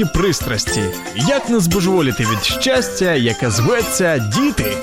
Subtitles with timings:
[0.00, 0.82] Мамські пристрасті.
[1.16, 4.76] Як не збожеволіти від щастя, яке зветься діти.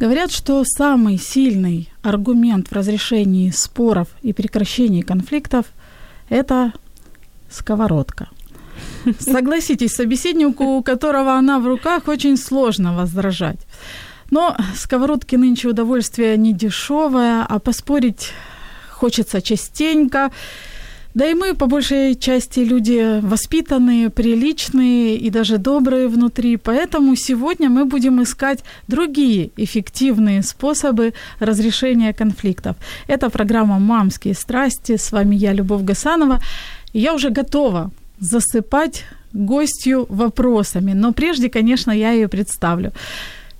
[0.00, 6.72] Говорят, что самый сильный аргумент в разрешении споров и прекращении конфликтов – это
[7.50, 8.28] сковородка.
[9.19, 13.59] Согласитесь, собеседнику, у которого она в руках, очень сложно возражать.
[14.31, 18.31] Но сковородки нынче удовольствие не дешевое, а поспорить
[18.89, 20.31] хочется частенько.
[21.13, 26.57] Да и мы, по большей части, люди воспитанные, приличные и даже добрые внутри.
[26.57, 32.75] Поэтому сегодня мы будем искать другие эффективные способы разрешения конфликтов.
[33.07, 34.97] Это программа «Мамские страсти».
[34.97, 36.41] С вами я, Любовь Гасанова.
[36.91, 40.93] Я уже готова засыпать гостью вопросами.
[40.93, 42.91] Но прежде, конечно, я ее представлю.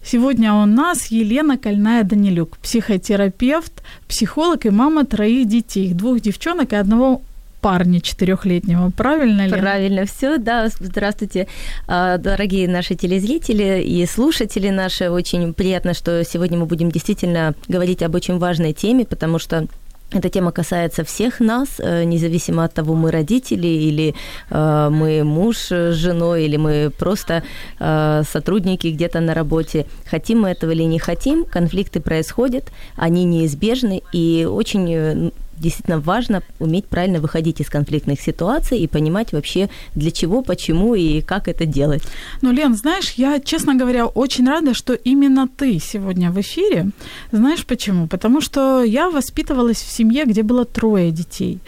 [0.04, 7.22] Сегодня у нас Елена Кольная-Данилюк, психотерапевт, психолог и мама троих детей, двух девчонок и одного
[7.60, 9.52] парня четырехлетнего, правильно ли?
[9.52, 10.68] Правильно, все, да.
[10.80, 11.48] Здравствуйте,
[11.88, 15.10] а, дорогие наши телезрители и слушатели наши.
[15.10, 19.66] Очень приятно, что сегодня мы будем действительно говорить об очень важной теме, потому что
[20.12, 24.14] эта тема касается всех нас, э, независимо от того, мы родители или
[24.50, 27.44] э, мы муж с женой, или мы просто
[27.80, 29.86] э, сотрудники где-то на работе.
[30.06, 36.42] Хотим мы этого или не хотим, конфликты происходят, они неизбежны, и очень э, действительно важно
[36.60, 41.66] уметь правильно выходить из конфликтных ситуаций и понимать вообще для чего, почему и как это
[41.66, 42.04] делать.
[42.42, 46.90] Ну, Лен, знаешь, я, честно говоря, очень рада, что именно ты сегодня в эфире.
[47.32, 48.08] Знаешь почему?
[48.08, 51.60] Потому что я воспитывалась в семье, где было трое детей.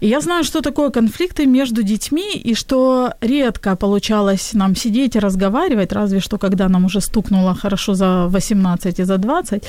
[0.00, 5.20] И я знаю, что такое конфликты между детьми, и что редко получалось нам сидеть и
[5.20, 9.62] разговаривать, разве что когда нам уже стукнуло хорошо за 18 и за 20.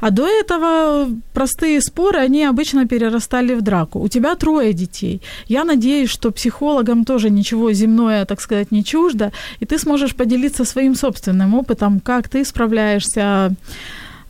[0.00, 4.00] А до этого простые споры, они обычно перерастали в драку.
[4.00, 5.20] У тебя трое детей.
[5.48, 10.64] Я надеюсь, что психологам тоже ничего земное, так сказать, не чуждо, и ты сможешь поделиться
[10.64, 13.54] своим собственным опытом, как ты справляешься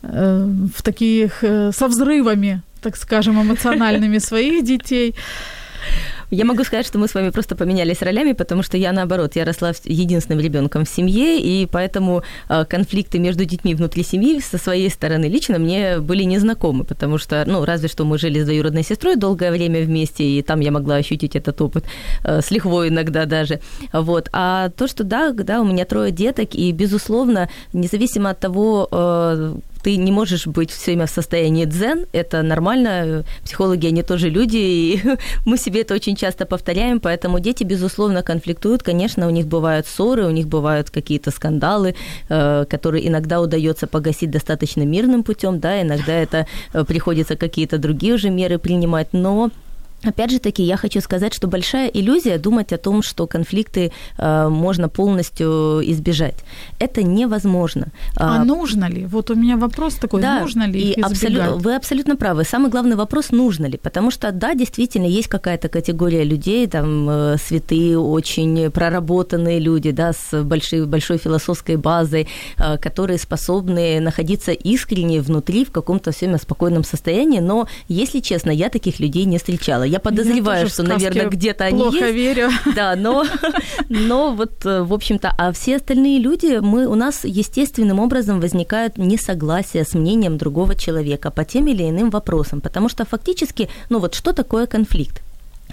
[0.03, 5.15] э, в таких э, со взрывами так скажем, эмоциональными своих детей.
[6.31, 9.43] Я могу сказать, что мы с вами просто поменялись ролями, потому что я наоборот, я
[9.43, 14.89] росла единственным ребенком в семье, и поэтому а, конфликты между детьми внутри семьи со своей
[14.89, 19.17] стороны лично мне были незнакомы, потому что, ну, разве что мы жили с двоюродной сестрой
[19.17, 21.83] долгое время вместе, и там я могла ощутить этот опыт
[22.23, 23.59] а, с лихвой иногда даже.
[23.91, 24.29] Вот.
[24.31, 29.57] А то, что да, да, у меня трое деток, и, безусловно, независимо от того, а,
[29.83, 34.57] ты не можешь быть все время в состоянии дзен, это нормально, психологи, они тоже люди,
[34.57, 35.01] и
[35.45, 40.25] мы себе это очень часто повторяем, поэтому дети, безусловно, конфликтуют, конечно, у них бывают ссоры,
[40.25, 41.95] у них бывают какие-то скандалы,
[42.29, 48.13] э, которые иногда удается погасить достаточно мирным путем, да, иногда это э, приходится какие-то другие
[48.13, 49.51] уже меры принимать, но
[50.03, 54.47] Опять же таки, я хочу сказать, что большая иллюзия думать о том, что конфликты э,
[54.49, 56.35] можно полностью избежать.
[56.79, 57.87] Это невозможно.
[58.15, 59.05] А, а нужно ли?
[59.05, 62.43] Вот у меня вопрос такой, да, нужно ли их и абсолютно, Вы абсолютно правы.
[62.43, 63.77] Самый главный вопрос, нужно ли?
[63.77, 70.13] Потому что, да, действительно, есть какая-то категория людей, там, э, святые, очень проработанные люди, да,
[70.13, 76.39] с большой, большой философской базой, э, которые способны находиться искренне внутри в каком-то все время
[76.39, 79.90] спокойном состоянии, но, если честно, я таких людей не встречала.
[79.91, 82.13] Я подозреваю, что, наверное, где-то они плохо есть.
[82.13, 82.49] верю.
[82.75, 83.25] Да, но,
[83.89, 88.97] но вот, э, в общем-то, а все остальные люди, мы, у нас естественным образом возникают
[88.97, 94.15] несогласия с мнением другого человека по тем или иным вопросам, потому что фактически, ну вот
[94.15, 95.21] что такое конфликт?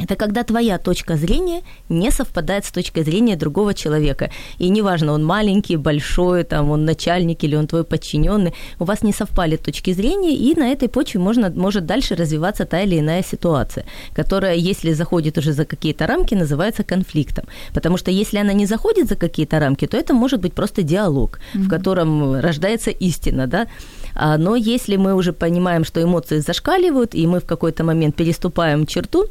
[0.03, 4.31] Это когда твоя точка зрения не совпадает с точкой зрения другого человека.
[4.59, 9.13] И неважно, он маленький, большой, там, он начальник или он твой подчиненный, у вас не
[9.13, 13.85] совпали точки зрения, и на этой почве можно, может дальше развиваться та или иная ситуация,
[14.15, 17.45] которая, если заходит уже за какие-то рамки, называется конфликтом.
[17.75, 21.39] Потому что если она не заходит за какие-то рамки, то это может быть просто диалог,
[21.39, 21.63] mm-hmm.
[21.63, 23.67] в котором рождается истина, да.
[24.15, 28.87] А, но если мы уже понимаем, что эмоции зашкаливают, и мы в какой-то момент переступаем
[28.87, 29.27] черту,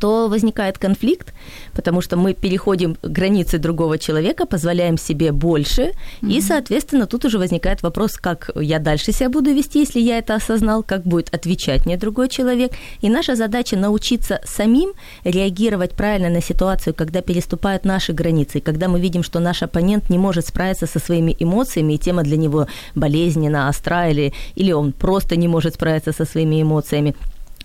[0.00, 1.32] то возникает конфликт,
[1.72, 6.32] потому что мы переходим границы другого человека, позволяем себе больше, mm-hmm.
[6.32, 10.34] и, соответственно, тут уже возникает вопрос, как я дальше себя буду вести, если я это
[10.34, 12.72] осознал, как будет отвечать мне другой человек.
[13.00, 14.92] И наша задача научиться самим
[15.24, 20.18] реагировать правильно на ситуацию, когда переступают наши границы, когда мы видим, что наш оппонент не
[20.18, 25.36] может справиться со своими эмоциями, и тема для него болезненна, остра, или, или он просто
[25.36, 27.14] не может справиться со своими эмоциями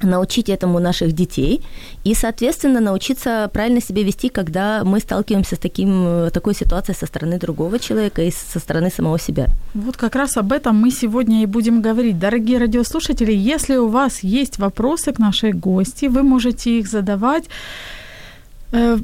[0.03, 1.62] научить этому наших детей
[2.03, 7.39] и, соответственно, научиться правильно себя вести, когда мы сталкиваемся с таким, такой ситуацией со стороны
[7.39, 9.48] другого человека и со стороны самого себя.
[9.74, 12.19] Вот как раз об этом мы сегодня и будем говорить.
[12.19, 17.45] Дорогие радиослушатели, если у вас есть вопросы к нашей гости, вы можете их задавать.
[18.71, 18.98] Э,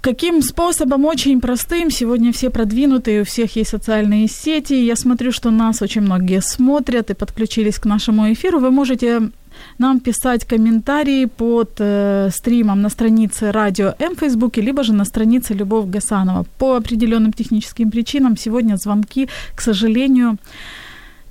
[0.00, 1.04] каким способом?
[1.04, 1.90] Очень простым.
[1.90, 4.74] Сегодня все продвинутые, у всех есть социальные сети.
[4.74, 8.58] Я смотрю, что нас очень многие смотрят и подключились к нашему эфиру.
[8.58, 9.30] Вы можете
[9.78, 15.04] нам писать комментарии под э, стримом на странице Радио М в Фейсбуке, либо же на
[15.04, 16.44] странице Любовь Гасанова.
[16.58, 20.36] По определенным техническим причинам сегодня звонки, к сожалению,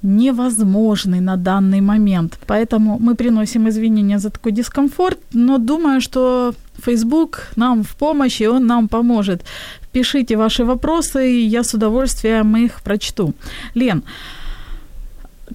[0.03, 2.39] невозможны на данный момент.
[2.47, 6.53] Поэтому мы приносим извинения за такой дискомфорт, но думаю, что
[6.85, 9.43] Facebook нам в помощь, и он нам поможет.
[9.91, 13.33] Пишите ваши вопросы, и я с удовольствием их прочту.
[13.75, 14.03] Лен,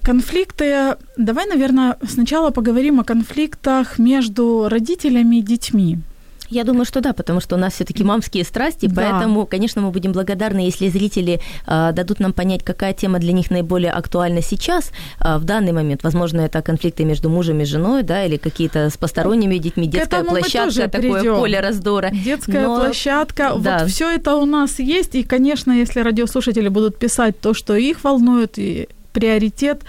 [0.03, 0.95] Конфликты.
[1.17, 5.99] Давай, наверное, сначала поговорим о конфликтах между родителями и детьми.
[6.49, 8.95] Я думаю, что да, потому что у нас все-таки мамские страсти, да.
[8.95, 13.51] поэтому, конечно, мы будем благодарны, если зрители э, дадут нам понять, какая тема для них
[13.51, 16.03] наиболее актуальна сейчас, э, в данный момент.
[16.03, 20.87] Возможно, это конфликты между мужем и женой, да, или какие-то с посторонними детьми, детская площадка,
[20.87, 21.39] такое придём.
[21.39, 22.11] поле раздора.
[22.11, 22.79] Детская Но...
[22.79, 23.79] площадка, да.
[23.79, 28.03] вот все это у нас есть, и, конечно, если радиослушатели будут писать то, что их
[28.03, 28.87] волнует, и
[29.19, 29.81] приоритет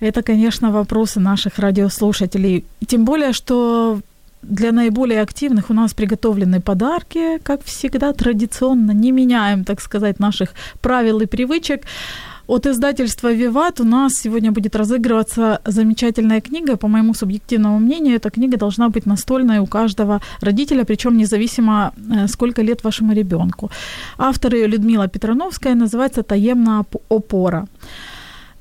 [0.00, 2.64] это, конечно, вопросы наших радиослушателей.
[2.86, 4.00] Тем более, что
[4.42, 10.50] для наиболее активных у нас приготовлены подарки, как всегда, традиционно, не меняем, так сказать, наших
[10.80, 11.82] правил и привычек.
[12.46, 16.76] От издательства «Виват» у нас сегодня будет разыгрываться замечательная книга.
[16.76, 22.28] По моему субъективному мнению, эта книга должна быть настольной у каждого родителя, причем независимо, э,
[22.28, 23.70] сколько лет вашему ребенку.
[24.16, 27.66] Автор ее Людмила Петрановская называется «Таемная опора».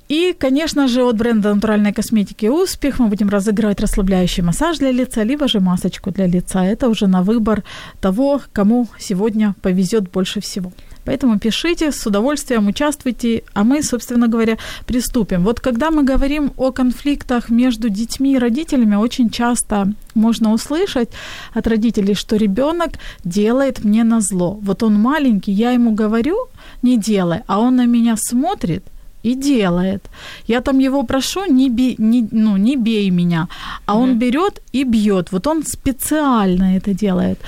[0.09, 5.23] И, конечно же, от бренда натуральной косметики «Успех» мы будем разыгрывать расслабляющий массаж для лица,
[5.23, 6.63] либо же масочку для лица.
[6.63, 7.63] Это уже на выбор
[7.99, 10.71] того, кому сегодня повезет больше всего.
[11.03, 15.43] Поэтому пишите, с удовольствием участвуйте, а мы, собственно говоря, приступим.
[15.43, 21.09] Вот когда мы говорим о конфликтах между детьми и родителями, очень часто можно услышать
[21.53, 22.91] от родителей, что ребенок
[23.25, 24.57] делает мне на зло.
[24.61, 26.47] Вот он маленький, я ему говорю,
[26.81, 28.85] не делай, а он на меня смотрит–
[29.27, 30.09] и делает.
[30.47, 33.47] Я там его прошу, не, би, не, ну, не бей меня,
[33.85, 34.01] а mm-hmm.
[34.01, 35.31] он берет и бьет.
[35.31, 37.39] Вот он специально это делает.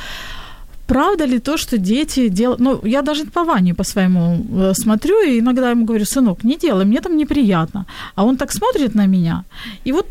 [0.87, 2.59] Правда ли то, что дети делают...
[2.59, 6.57] Ну, я даже по Ване по своему э, смотрю, и иногда ему говорю, сынок, не
[6.57, 7.85] делай, мне там неприятно.
[8.15, 9.43] А он так смотрит на меня,
[9.85, 10.05] и вот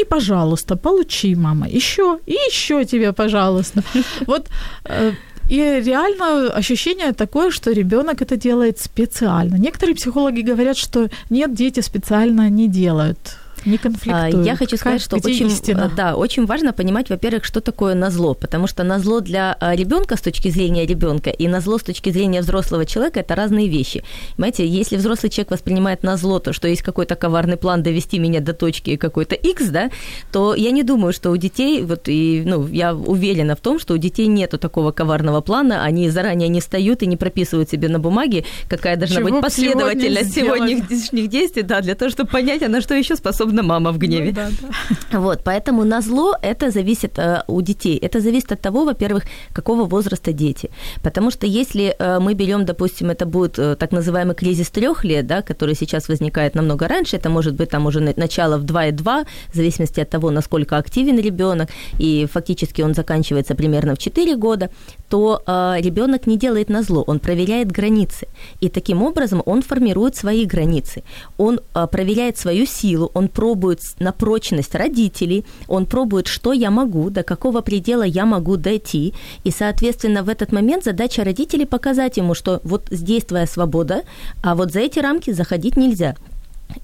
[0.00, 3.82] и, пожалуйста, получи, мама, еще, и еще тебе, пожалуйста.
[4.26, 4.48] Вот
[4.84, 5.12] э,
[5.48, 9.56] и реально ощущение такое, что ребенок это делает специально.
[9.56, 14.46] Некоторые психологи говорят, что нет, дети специально не делают не конфликтуют.
[14.46, 15.90] Я хочу сказать, что очень, истина?
[15.94, 20.20] да, очень важно понимать, во-первых, что такое назло, потому что назло для а, ребенка с
[20.20, 24.04] точки зрения ребенка и назло с точки зрения взрослого человека это разные вещи.
[24.36, 28.52] Понимаете, если взрослый человек воспринимает назло то, что есть какой-то коварный план довести меня до
[28.52, 29.90] точки какой-то X, да,
[30.32, 33.94] то я не думаю, что у детей, вот и, ну, я уверена в том, что
[33.94, 37.98] у детей нету такого коварного плана, они заранее не встают и не прописывают себе на
[37.98, 42.80] бумаге, какая должна Чего быть последовательность сегодняшних действий, да, для того, чтобы понять, а на
[42.80, 44.26] что еще способна особенно мама в гневе.
[44.26, 45.20] Ну, да, да.
[45.20, 47.98] Вот, поэтому на зло это зависит э, у детей.
[47.98, 50.70] Это зависит от того, во-первых, какого возраста дети.
[51.02, 55.26] Потому что если э, мы берем, допустим, это будет э, так называемый кризис трех лет,
[55.26, 59.56] да, который сейчас возникает намного раньше, это может быть там уже начало в 2,2, в
[59.56, 61.68] зависимости от того, насколько активен ребенок,
[62.00, 64.68] и фактически он заканчивается примерно в 4 года,
[65.08, 68.26] то э, ребенок не делает на зло, он проверяет границы.
[68.62, 71.02] И таким образом он формирует свои границы.
[71.38, 77.10] Он э, проверяет свою силу, он пробует на прочность родителей, он пробует, что я могу,
[77.10, 79.14] до какого предела я могу дойти.
[79.42, 84.04] И, соответственно, в этот момент задача родителей показать ему, что вот здесь твоя свобода,
[84.44, 86.14] а вот за эти рамки заходить нельзя.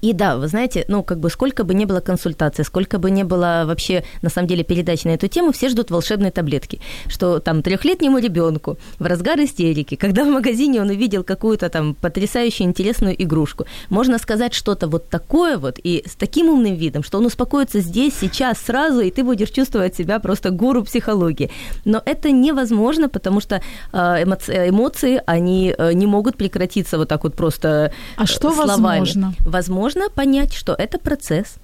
[0.01, 3.23] И да, вы знаете, ну, как бы сколько бы ни было консультаций, сколько бы ни
[3.23, 7.61] было вообще, на самом деле, передач на эту тему, все ждут волшебной таблетки, что там
[7.61, 13.65] трехлетнему ребенку в разгар истерики, когда в магазине он увидел какую-то там потрясающую интересную игрушку,
[13.89, 18.13] можно сказать что-то вот такое вот и с таким умным видом, что он успокоится здесь,
[18.19, 21.49] сейчас, сразу, и ты будешь чувствовать себя просто гуру психологии.
[21.85, 23.61] Но это невозможно, потому что
[23.93, 28.81] э, эмоции, они э, не могут прекратиться вот так вот просто А что словами.
[28.81, 29.33] возможно?
[29.39, 31.55] Возможно, возможно понять, что это процесс,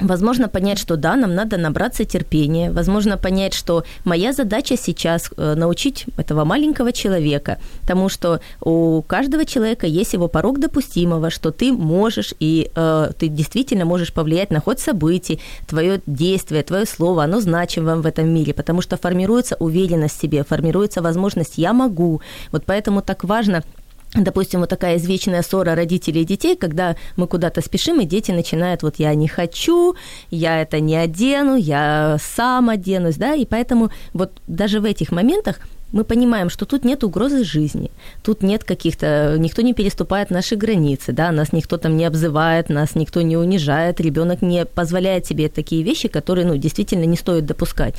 [0.00, 2.72] Возможно, понять, что да, нам надо набраться терпения.
[2.72, 9.44] Возможно, понять, что моя задача сейчас э, научить этого маленького человека тому, что у каждого
[9.44, 14.60] человека есть его порог допустимого, что ты можешь и э, ты действительно можешь повлиять на
[14.60, 20.18] ход событий, твое действие, твое слово, оно значимо в этом мире, потому что формируется уверенность
[20.18, 22.20] в себе, формируется возможность «я могу».
[22.50, 23.62] Вот поэтому так важно
[24.14, 28.82] допустим, вот такая извечная ссора родителей и детей, когда мы куда-то спешим, и дети начинают,
[28.82, 29.94] вот я не хочу,
[30.30, 35.60] я это не одену, я сам оденусь, да, и поэтому вот даже в этих моментах
[35.94, 37.90] мы понимаем, что тут нет угрозы жизни,
[38.24, 42.96] тут нет каких-то, никто не переступает наши границы, да, нас никто там не обзывает, нас
[42.96, 47.94] никто не унижает, ребенок не позволяет себе такие вещи, которые, ну, действительно не стоит допускать.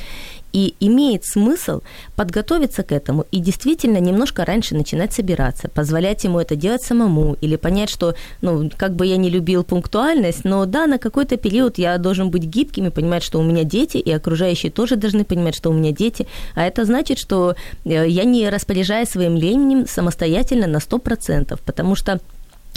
[0.56, 1.82] И имеет смысл
[2.16, 7.58] подготовиться к этому и действительно немножко раньше начинать собираться, позволять ему это делать самому или
[7.58, 11.98] понять, что, ну, как бы я не любил пунктуальность, но да, на какой-то период я
[11.98, 15.72] должен быть гибким и понимать, что у меня дети, и окружающие тоже должны понимать, что
[15.72, 16.26] у меня дети.
[16.56, 22.22] А это значит, что э, я не распоряжаюсь своим временем самостоятельно на 100%, потому что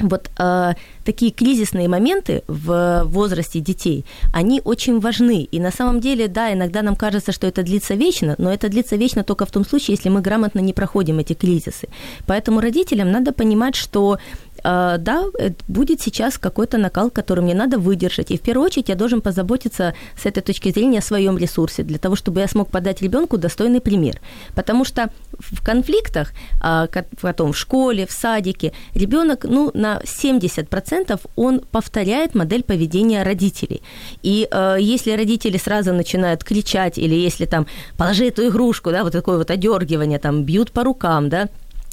[0.00, 0.74] вот э,
[1.04, 5.42] такие кризисные моменты в возрасте детей, они очень важны.
[5.42, 8.96] И на самом деле, да, иногда нам кажется, что это длится вечно, но это длится
[8.96, 11.88] вечно только в том случае, если мы грамотно не проходим эти кризисы.
[12.26, 14.18] Поэтому родителям надо понимать, что
[14.62, 18.30] да, э, будет сейчас какой-то накал, который мне надо выдержать.
[18.30, 21.98] И в первую очередь я должен позаботиться с этой точки зрения о своем ресурсе, для
[21.98, 24.20] того, чтобы я смог подать ребенку достойный пример.
[24.54, 26.88] Потому что в конфликтах, а,
[27.20, 33.82] потом в школе, в садике, ребенок, ну, на 70% он повторяет модель поведения родителей.
[34.22, 39.12] И э, если родители сразу начинают кричать, или если там положи эту игрушку, да, вот
[39.12, 41.48] такое вот одергивание, там бьют по рукам, да,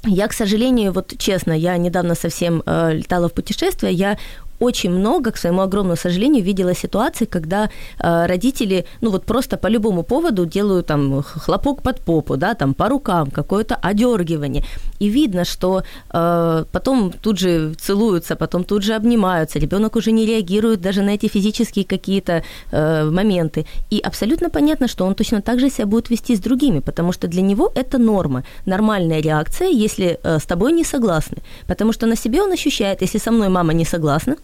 [0.08, 4.18] я, к сожалению, вот честно, я недавно совсем э, летала в путешествие, я
[4.60, 7.70] очень много, к своему огромному сожалению, видела ситуации, когда
[8.00, 12.74] э, родители, ну вот просто по любому поводу делают там хлопок под попу, да, там
[12.74, 14.64] по рукам, какое-то одергивание.
[15.00, 15.84] И видно, что
[16.14, 21.12] э, потом тут же целуются, потом тут же обнимаются, ребенок уже не реагирует даже на
[21.12, 23.66] эти физические какие-то э, моменты.
[23.92, 27.28] И абсолютно понятно, что он точно так же себя будет вести с другими, потому что
[27.28, 31.38] для него это норма, нормальная реакция, если э, с тобой не согласны.
[31.68, 34.36] Потому что на себе он ощущает, если со мной мама не согласна,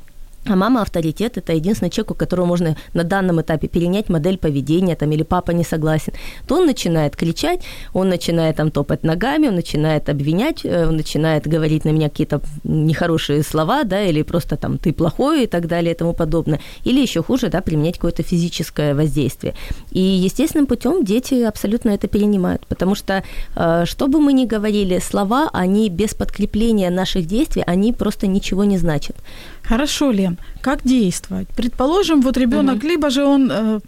[0.45, 4.95] а мама авторитет это единственный человек, у которого можно на данном этапе перенять модель поведения,
[4.95, 6.13] там, или папа не согласен,
[6.47, 7.61] то он начинает кричать,
[7.93, 12.41] он начинает там топать ногами, он начинает обвинять, э, он начинает говорить на меня какие-то
[12.63, 16.59] нехорошие слова, да, или просто там ты плохой и так далее и тому подобное.
[16.85, 19.53] Или еще хуже, да, применять какое-то физическое воздействие.
[19.91, 23.23] И естественным путем дети абсолютно это перенимают, потому что,
[23.55, 28.63] э, что бы мы ни говорили, слова, они без подкрепления наших действий, они просто ничего
[28.63, 29.15] не значат.
[29.63, 30.30] Хорошо, Лен,
[30.61, 31.47] как действовать?
[31.55, 32.87] Предположим, вот ребенок, угу.
[32.87, 33.79] либо же он, э,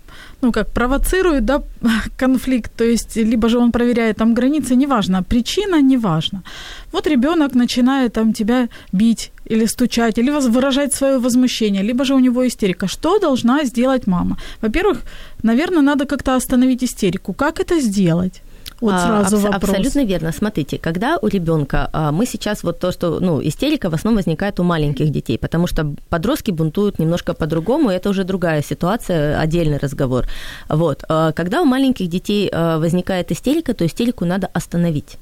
[0.41, 1.61] ну как, провоцирует, да,
[2.17, 6.43] конфликт, то есть, либо же он проверяет там границы, неважно, причина неважно.
[6.91, 12.19] Вот ребенок начинает там тебя бить или стучать, или выражать свое возмущение, либо же у
[12.19, 12.87] него истерика.
[12.87, 14.37] Что должна сделать мама?
[14.61, 15.01] Во-первых,
[15.43, 17.33] наверное, надо как-то остановить истерику.
[17.33, 18.41] Как это сделать?
[18.83, 19.69] Вот сразу Абс- вопрос.
[19.69, 20.31] Абсолютно верно.
[20.31, 24.59] Смотрите, когда у ребенка а, мы сейчас вот то, что, ну, истерика в основном возникает
[24.59, 30.25] у маленьких детей, потому что подростки бунтуют немножко по-другому, это уже другая ситуация, отдельный разговор.
[30.67, 31.05] Вот.
[31.07, 35.17] А, когда у маленьких детей а, возникает истерика, то истерику надо остановить.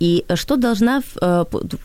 [0.00, 1.02] И что должна,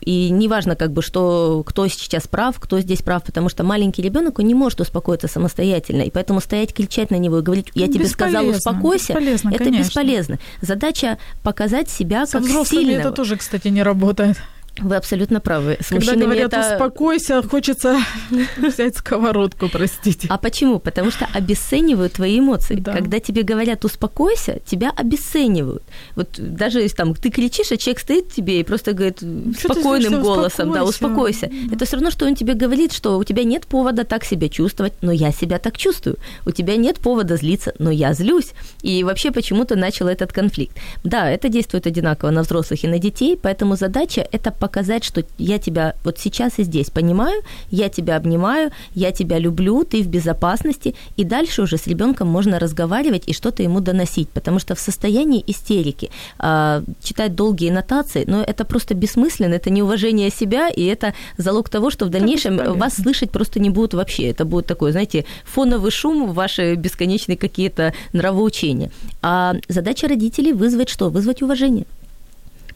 [0.00, 4.38] и неважно, как бы, что, кто сейчас прав, кто здесь прав, потому что маленький ребенок,
[4.38, 8.06] он не может успокоиться самостоятельно, и поэтому стоять, кричать на него и говорить, я тебе
[8.06, 9.84] сказал, успокойся, бесполезно, это конечно.
[9.84, 10.38] бесполезно.
[10.60, 13.00] Задача показать себя Со как взрослыми сильного.
[13.00, 14.36] это тоже, кстати, не работает.
[14.78, 15.76] Вы абсолютно правы.
[15.80, 16.74] С Когда говорят, это...
[16.74, 17.98] успокойся, хочется
[18.56, 20.26] взять сковородку, простите.
[20.28, 20.80] А почему?
[20.80, 22.74] Потому что обесценивают твои эмоции.
[22.74, 22.92] Да.
[22.92, 25.84] Когда тебе говорят успокойся, тебя обесценивают.
[26.16, 30.22] Вот даже если там ты кричишь, а человек стоит тебе и просто говорит Что спокойным
[30.22, 31.46] голосом, да, Успокойся.
[31.46, 31.74] успокойся.
[31.74, 34.94] Это все равно, что он тебе говорит, что у тебя нет повода так себя чувствовать,
[35.02, 36.16] но я себя так чувствую.
[36.46, 38.52] У тебя нет повода злиться, но я злюсь.
[38.82, 40.76] И вообще почему-то начал этот конфликт.
[41.04, 45.58] Да, это действует одинаково на взрослых и на детей, поэтому задача это показать, что я
[45.58, 50.94] тебя вот сейчас и здесь понимаю, я тебя обнимаю, я тебя люблю, ты в безопасности,
[51.18, 55.44] и дальше уже с ребенком можно разговаривать и что-то ему доносить, потому что в состоянии
[55.46, 61.68] истерики э, читать долгие нотации, но это просто бессмысленно, это неуважение себя, и это залог
[61.68, 64.30] того, что в дальнейшем вас слышать просто не будут вообще.
[64.30, 68.90] Это будет такой, знаете, фоновый шум, ваши бесконечные какие-то нравоучения.
[69.20, 71.10] А задача родителей вызвать что?
[71.10, 71.84] Вызвать уважение.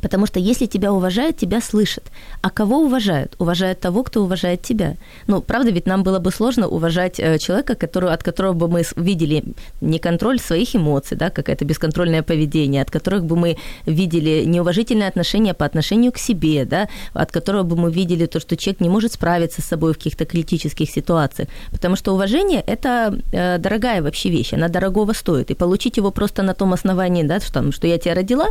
[0.00, 2.04] Потому что если тебя уважают, тебя слышат.
[2.40, 3.34] А кого уважают?
[3.38, 4.96] Уважают того, кто уважает тебя.
[5.26, 8.84] Ну, правда, ведь нам было бы сложно уважать э, человека, который, от которого бы мы
[8.96, 9.44] видели
[9.80, 15.54] не контроль своих эмоций, да, какое-то бесконтрольное поведение, от которых бы мы видели неуважительное отношение
[15.54, 19.12] по отношению к себе, да, от которого бы мы видели то, что человек не может
[19.12, 21.48] справиться с собой в каких-то критических ситуациях.
[21.72, 25.50] Потому что уважение– это э, дорогая вообще вещь, она дорогого стоит.
[25.50, 28.48] И получить его просто на том основании, да, что, что я тебя родила,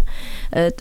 [0.51, 0.71] э,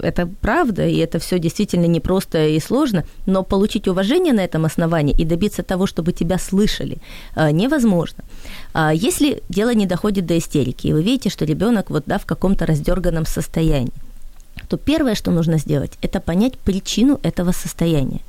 [0.00, 5.14] это правда, и это все действительно непросто и сложно, но получить уважение на этом основании
[5.18, 6.98] и добиться того, чтобы тебя слышали,
[7.36, 8.24] э, невозможно.
[8.72, 12.26] А если дело не доходит до истерики, и вы видите, что ребенок вот, да, в
[12.26, 13.92] каком-то раздерганном состоянии,
[14.68, 18.20] то первое, что нужно сделать, это понять причину этого состояния.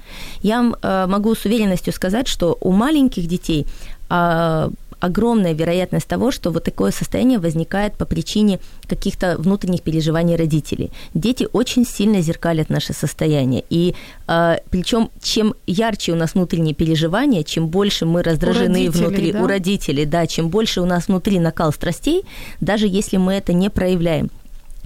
[0.42, 3.66] Я э, могу с уверенностью сказать, что у маленьких детей
[4.08, 4.70] а,
[5.06, 10.92] огромная вероятность того, что вот такое состояние возникает по причине каких-то внутренних переживаний родителей.
[11.14, 13.64] Дети очень сильно зеркалят наше состояние.
[13.70, 13.96] И
[14.28, 19.44] э, причем чем ярче у нас внутренние переживания, чем больше мы раздражены у внутри да?
[19.44, 22.24] у родителей, да, чем больше у нас внутри накал страстей,
[22.62, 24.30] даже если мы это не проявляем,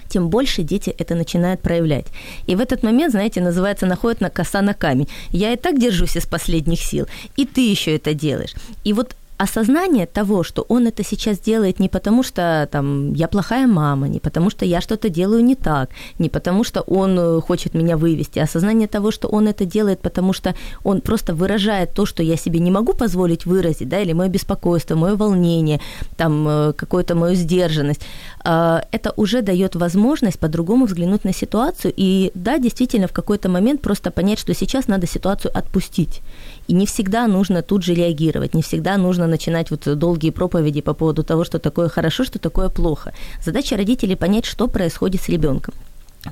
[0.09, 2.07] тем больше дети это начинают проявлять.
[2.47, 5.07] И в этот момент, знаете, называется находит на коса на камень.
[5.29, 7.05] Я и так держусь из последних сил,
[7.37, 8.53] и ты еще это делаешь.
[8.83, 13.67] И вот осознание того, что он это сейчас делает не потому, что там я плохая
[13.67, 17.73] мама, не потому, что я что-то делаю не так, не потому, что он э, хочет
[17.73, 22.05] меня вывести, а осознание того, что он это делает, потому что он просто выражает то,
[22.05, 25.79] что я себе не могу позволить выразить, да, или мое беспокойство, мое волнение,
[26.17, 28.01] там э, какую-то мою сдержанность,
[28.43, 33.81] а, это уже дает возможность по-другому взглянуть на ситуацию и, да, действительно, в какой-то момент
[33.81, 36.21] просто понять, что сейчас надо ситуацию отпустить.
[36.69, 40.93] И не всегда нужно тут же реагировать, не всегда нужно начинать вот долгие проповеди по
[40.93, 43.11] поводу того, что такое хорошо, что такое плохо.
[43.43, 45.73] Задача родителей понять, что происходит с ребенком.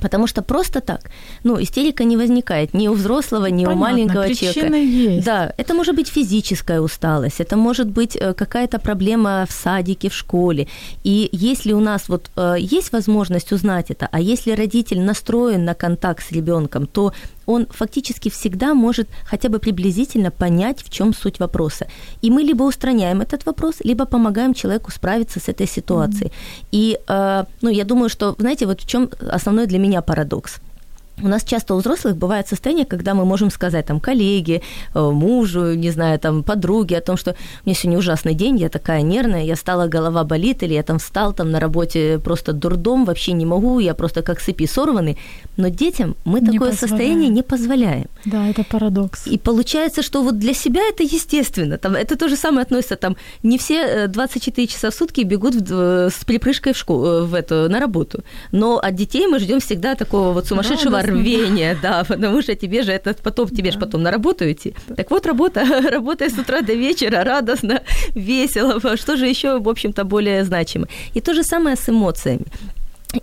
[0.01, 0.99] Потому что просто так,
[1.43, 4.75] ну, истерика не возникает ни у взрослого, ни Понятно, у маленького человека.
[4.75, 5.25] Есть.
[5.25, 10.13] Да, это может быть физическая усталость, это может быть э, какая-то проблема в садике, в
[10.13, 10.67] школе.
[11.05, 15.73] И если у нас вот э, есть возможность узнать это, а если родитель настроен на
[15.73, 17.13] контакт с ребенком, то
[17.47, 21.87] он фактически всегда может хотя бы приблизительно понять, в чем суть вопроса.
[22.21, 26.27] И мы либо устраняем этот вопрос, либо помогаем человеку справиться с этой ситуацией.
[26.29, 26.67] Mm-hmm.
[26.71, 30.59] И, э, ну, я думаю, что, знаете, вот в чем основной для меня парадокс.
[31.23, 34.61] У нас часто у взрослых бывает состояние, когда мы можем сказать там коллеге,
[34.93, 38.69] э, мужу, не знаю, там подруге о том, что у меня сегодня ужасный день, я
[38.69, 43.05] такая нервная, я стала, голова болит, или я там встал там на работе просто дурдом,
[43.05, 45.17] вообще не могу, я просто как цепи сорванный.
[45.57, 46.77] Но детям мы не такое позволяем.
[46.77, 48.05] состояние не позволяем.
[48.25, 49.25] Да, это парадокс.
[49.25, 51.77] И получается, что вот для себя это естественно.
[51.77, 55.55] Там, это то же самое относится, там, не все 24 э, часа в сутки бегут
[55.55, 58.23] в, э, с припрыжкой в, школу, в эту, на работу.
[58.51, 62.83] Но от детей мы ждем всегда такого вот сумасшедшего да, рвение, да, потому что тебе
[62.83, 63.71] же это потом, тебе да.
[63.71, 64.73] же потом на работу идти.
[64.95, 67.81] Так вот, работа, работай с утра до вечера, радостно,
[68.15, 70.87] весело, что же еще, в общем-то, более значимо.
[71.13, 72.45] И то же самое с эмоциями.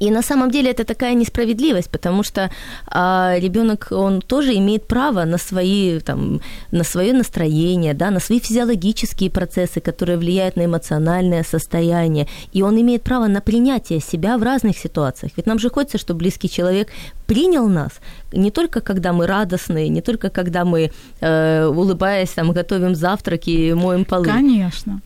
[0.00, 2.50] И на самом деле это такая несправедливость, потому что
[2.86, 6.40] а, ребенок, он тоже имеет право на свои, там,
[6.72, 12.26] на свое настроение, да, на свои физиологические процессы, которые влияют на эмоциональное состояние.
[12.54, 15.32] И он имеет право на принятие себя в разных ситуациях.
[15.36, 16.88] Ведь нам же хочется, чтобы близкий человек
[17.26, 17.92] принял нас
[18.32, 24.04] не только когда мы радостные, не только когда мы, э, улыбаясь, там, готовим завтраки, моем
[24.04, 24.24] полы.
[24.24, 25.00] Конечно.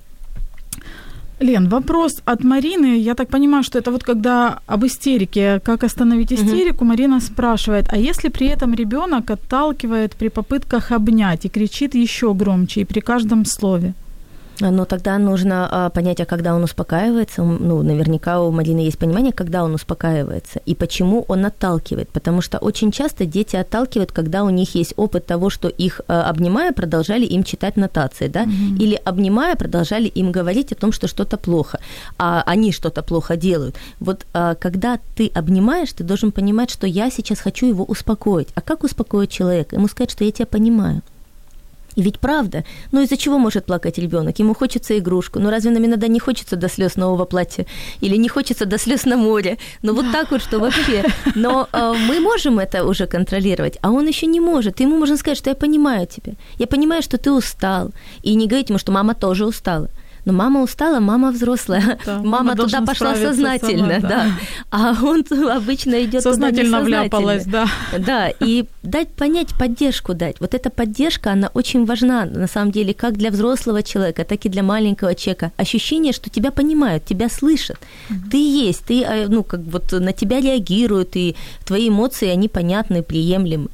[1.41, 2.99] Лен, вопрос от Марины.
[2.99, 6.87] Я так понимаю, что это вот когда об истерике, как остановить истерику, угу.
[6.87, 12.81] Марина спрашивает, а если при этом ребенок отталкивает при попытках обнять и кричит еще громче
[12.81, 13.95] и при каждом слове?
[14.61, 19.33] Но тогда нужно а, понять, а когда он успокаивается, ну, наверняка у Марины есть понимание,
[19.33, 22.09] когда он успокаивается и почему он отталкивает.
[22.09, 26.29] Потому что очень часто дети отталкивают, когда у них есть опыт того, что их а,
[26.29, 28.79] обнимая, продолжали им читать нотации, да, mm-hmm.
[28.79, 31.79] или обнимая, продолжали им говорить о том, что что-то плохо,
[32.19, 33.77] а они что-то плохо делают.
[34.01, 38.49] Вот а, когда ты обнимаешь, ты должен понимать, что я сейчас хочу его успокоить.
[38.55, 39.77] А как успокоить человека?
[39.77, 41.03] Ему сказать, что я тебя понимаю
[41.99, 44.39] И ведь правда, ну из-за чего может плакать ребенок?
[44.39, 45.41] Ему хочется игрушку.
[45.41, 47.67] Ну разве нам иногда не хочется до слез нового платья?
[48.01, 49.59] Или не хочется до слез на море?
[49.83, 51.05] Ну вот так вот, что вообще.
[51.35, 54.81] Но э, мы можем это уже контролировать, а он еще не может.
[54.81, 56.35] Ему можно сказать, что я понимаю тебя.
[56.59, 57.91] Я понимаю, что ты устал.
[58.23, 59.89] И не говорить ему, что мама тоже устала.
[60.29, 61.99] Но мама устала, мама взрослая.
[62.07, 64.09] Да, мама, мама туда пошла сознательно, сама, да.
[64.09, 64.27] да.
[64.71, 67.67] А он обычно идет сознательно вляпалась, да.
[67.99, 70.37] Да, и дать понять, поддержку дать.
[70.41, 74.51] Вот эта поддержка, она очень важна, на самом деле, как для взрослого человека, так и
[74.51, 75.51] для маленького человека.
[75.57, 77.79] Ощущение, что тебя понимают, тебя слышат.
[78.11, 78.31] Mm-hmm.
[78.31, 83.03] Ты есть, ты, э, ну, как вот на тебя реагируют, и твои эмоции, они понятны,
[83.03, 83.69] приемлемы.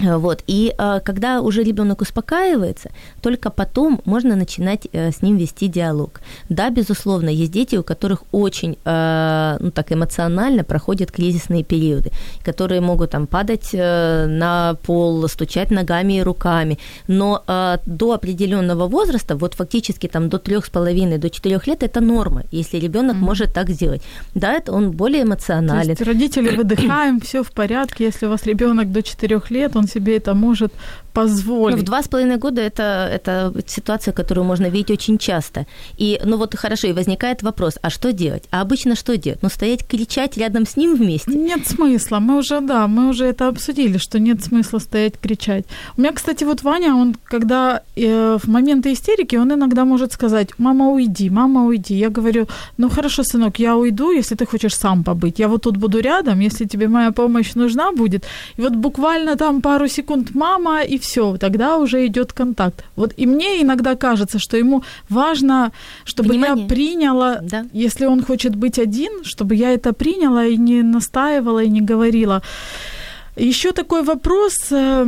[0.00, 0.42] Вот.
[0.46, 6.20] И э, когда уже ребенок успокаивается, только потом можно начинать э, с ним вести диалог.
[6.48, 12.10] Да, безусловно, есть дети, у которых очень э, ну, так эмоционально проходят кризисные периоды,
[12.44, 16.78] которые могут там падать э, на пол, стучать ногами и руками.
[17.08, 21.82] Но э, до определенного возраста, вот фактически там до трех с половиной, до четырех лет,
[21.82, 23.26] это норма, если ребенок mm-hmm.
[23.26, 24.02] может так сделать.
[24.34, 25.96] Да, это он более эмоционален.
[25.96, 29.86] То есть родители выдыхаем, все в порядке, если у вас ребенок до четырех лет, он
[29.90, 30.72] себе это может
[31.12, 31.76] позволить.
[31.76, 35.66] Ну, в два с половиной года это, это ситуация, которую можно видеть очень часто.
[35.96, 38.44] И, ну вот хорошо, и возникает вопрос, а что делать?
[38.50, 39.42] А обычно что делать?
[39.42, 41.30] Ну, стоять, кричать рядом с ним вместе?
[41.30, 42.18] Нет смысла.
[42.18, 45.64] Мы уже, да, мы уже это обсудили, что нет смысла стоять, кричать.
[45.96, 50.50] У меня, кстати, вот Ваня, он, когда э, в моменты истерики, он иногда может сказать,
[50.58, 51.94] мама, уйди, мама, уйди.
[51.94, 52.46] Я говорю,
[52.78, 55.38] ну хорошо, сынок, я уйду, если ты хочешь сам побыть.
[55.38, 58.24] Я вот тут буду рядом, если тебе моя помощь нужна будет.
[58.56, 62.84] И вот буквально там пару секунд мама, и все, тогда уже идет контакт.
[62.96, 65.72] Вот и мне иногда кажется, что ему важно,
[66.04, 66.64] чтобы Внимание.
[66.64, 67.66] я приняла, да.
[67.72, 72.42] если он хочет быть один, чтобы я это приняла и не настаивала, и не говорила.
[73.36, 75.06] Еще такой вопрос э,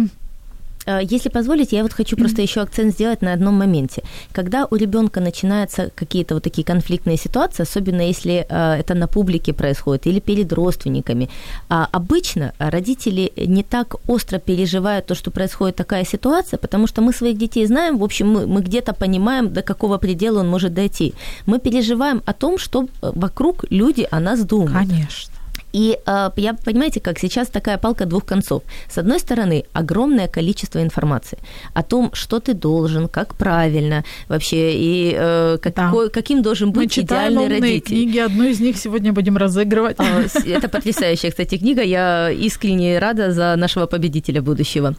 [0.86, 4.02] если позволите, я вот хочу просто еще акцент сделать на одном моменте.
[4.32, 9.52] Когда у ребенка начинаются какие-то вот такие конфликтные ситуации, особенно если э, это на публике
[9.52, 11.28] происходит или перед родственниками,
[11.68, 17.12] а обычно родители не так остро переживают то, что происходит такая ситуация, потому что мы
[17.12, 21.14] своих детей знаем, в общем, мы, мы где-то понимаем, до какого предела он может дойти.
[21.46, 24.88] Мы переживаем о том, что вокруг люди о нас думают.
[24.88, 25.32] Конечно.
[25.72, 28.62] И э, я, понимаете, как сейчас такая палка двух концов.
[28.88, 31.38] С одной стороны, огромное количество информации
[31.74, 36.10] о том, что ты должен, как правильно вообще, и э, какой, да.
[36.10, 37.86] каким должен быть Мы идеальный родитель.
[37.86, 39.96] книги, одну из них сегодня будем разыгрывать.
[39.98, 41.82] А, это потрясающая, кстати, книга.
[41.82, 44.94] Я искренне рада за нашего победителя будущего.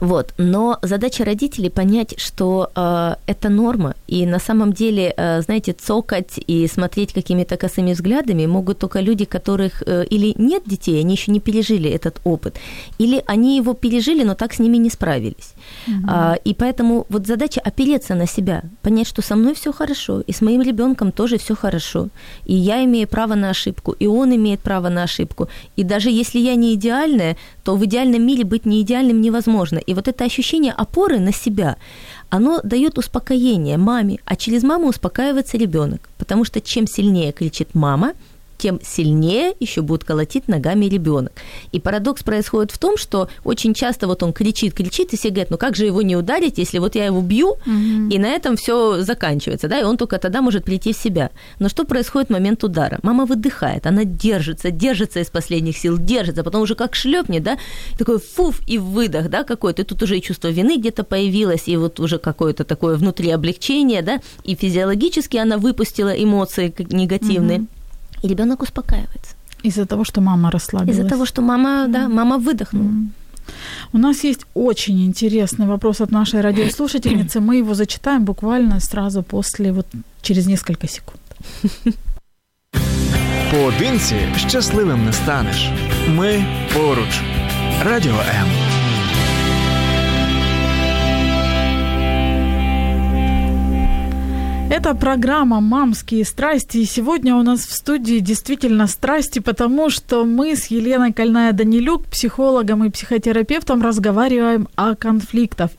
[0.00, 0.34] Вот.
[0.38, 6.38] Но задача родителей понять, что э, это норма, и на самом деле, э, знаете, цокать
[6.46, 11.32] и смотреть какими-то косыми взглядами могут только люди, которых э, или нет детей, они еще
[11.32, 12.56] не пережили этот опыт,
[12.98, 15.54] или они его пережили, но так с ними не справились.
[15.86, 16.04] Mm-hmm.
[16.08, 20.32] А, и поэтому вот задача опереться на себя, понять, что со мной все хорошо, и
[20.32, 22.08] с моим ребенком тоже все хорошо,
[22.44, 26.38] и я имею право на ошибку, и он имеет право на ошибку, и даже если
[26.38, 29.78] я не идеальная, то в идеальном мире быть не идеальным невозможно.
[29.78, 31.76] И вот это ощущение опоры на себя,
[32.30, 38.12] оно дает успокоение маме, а через маму успокаивается ребенок, потому что чем сильнее кричит мама–
[38.60, 41.32] тем сильнее еще будет колотить ногами ребенок.
[41.72, 45.50] И парадокс происходит в том, что очень часто вот он кричит, кричит, и все говорят,
[45.50, 48.08] ну как же его не ударить, если вот я его бью, угу.
[48.10, 51.30] и на этом все заканчивается, да, и он только тогда может прийти в себя.
[51.58, 52.98] Но что происходит в момент удара?
[53.02, 57.58] Мама выдыхает, она держится, держится из последних сил, держится, потом уже как шлепнет, да,
[57.98, 61.76] такой фуф и выдох, да, какой-то, и тут уже и чувство вины где-то появилось, и
[61.76, 67.60] вот уже какое-то такое внутри облегчение, да, и физиологически она выпустила эмоции негативные.
[67.60, 67.66] Угу
[68.22, 69.34] и ребенок успокаивается.
[69.62, 70.98] Из-за того, что мама расслабилась.
[70.98, 72.88] Из-за того, что мама, да, мама выдохнула.
[72.88, 73.06] Mm.
[73.92, 77.40] У нас есть очень интересный вопрос от нашей радиослушательницы.
[77.40, 79.86] Мы его зачитаем буквально сразу после, вот
[80.22, 81.20] через несколько секунд.
[83.50, 85.70] Поодинці щасливим не станеш.
[86.08, 87.20] Ми поруч.
[87.84, 88.69] Радіо М.
[94.70, 96.78] Это программа «Мамские страсти».
[96.78, 102.84] И сегодня у нас в студии действительно страсти, потому что мы с Еленой Кольная-Данилюк, психологом
[102.84, 105.70] и психотерапевтом, разговариваем о конфликтах.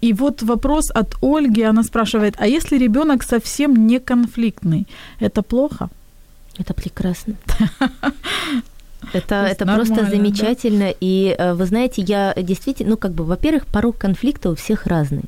[0.00, 1.60] И вот вопрос от Ольги.
[1.60, 4.86] Она спрашивает, а если ребенок совсем не конфликтный,
[5.18, 5.90] это плохо?
[6.56, 7.34] Это прекрасно.
[9.12, 10.86] Это, это просто замечательно.
[10.86, 10.94] Да?
[11.00, 15.24] И э, вы знаете, я действительно, ну как бы, во-первых, порог конфликта у всех разный.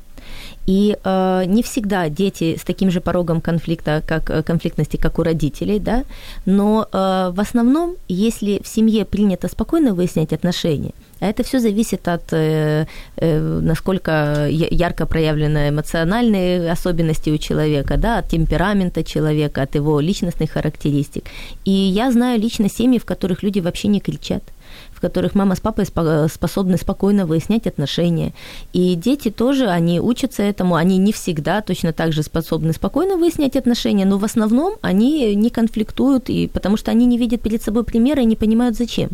[0.65, 5.23] И э, не всегда дети с таким же порогом конфликта, как э, конфликтности, как у
[5.23, 6.05] родителей, да,
[6.45, 10.93] но э, в основном, если в семье принято спокойно выяснять отношения,
[11.29, 12.85] это все зависит от э,
[13.17, 20.51] э, насколько ярко проявлены эмоциональные особенности у человека, да, от темперамента человека, от его личностных
[20.51, 21.25] характеристик.
[21.65, 24.43] И я знаю лично семьи, в которых люди вообще не кричат
[24.91, 28.33] в которых мама с папой способны спокойно выяснять отношения.
[28.73, 33.55] И дети тоже, они учатся этому, они не всегда точно так же способны спокойно выяснять
[33.55, 37.83] отношения, но в основном они не конфликтуют, и, потому что они не видят перед собой
[37.83, 39.09] примера и не понимают, зачем.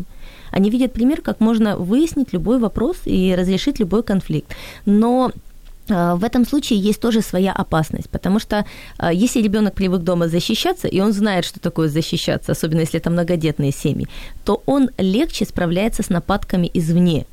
[0.50, 4.54] Они видят пример, как можно выяснить любой вопрос и разрешить любой конфликт.
[4.86, 5.32] Но
[5.90, 8.64] а, в этом случае есть тоже своя опасность, потому что
[8.98, 13.10] а, если ребенок привык дома защищаться, и он знает, что такое защищаться, особенно если это
[13.10, 14.08] многодетные семьи,
[14.44, 17.26] то он легче справляется с нападками извне.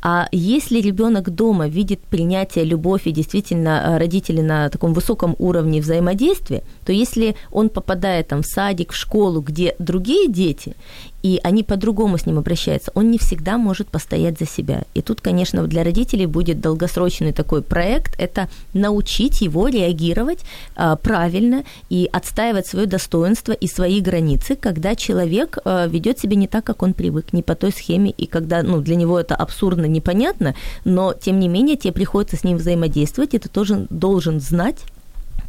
[0.00, 5.80] А если ребенок дома видит принятие, любовь и действительно э, родители на таком высоком уровне
[5.80, 10.76] взаимодействия, то если он попадает там в садик, в школу, где другие дети,
[11.22, 14.82] и они по-другому с ним обращаются, он не всегда может постоять за себя.
[14.94, 20.40] И тут, конечно, для родителей будет долгосрочный такой проект, это научить его реагировать
[20.76, 26.46] а, правильно и отстаивать свое достоинство и свои границы, когда человек а, ведет себя не
[26.46, 29.86] так, как он привык, не по той схеме, и когда ну, для него это абсурдно,
[29.86, 30.54] непонятно,
[30.84, 34.84] но тем не менее тебе приходится с ним взаимодействовать, и ты тоже должен знать,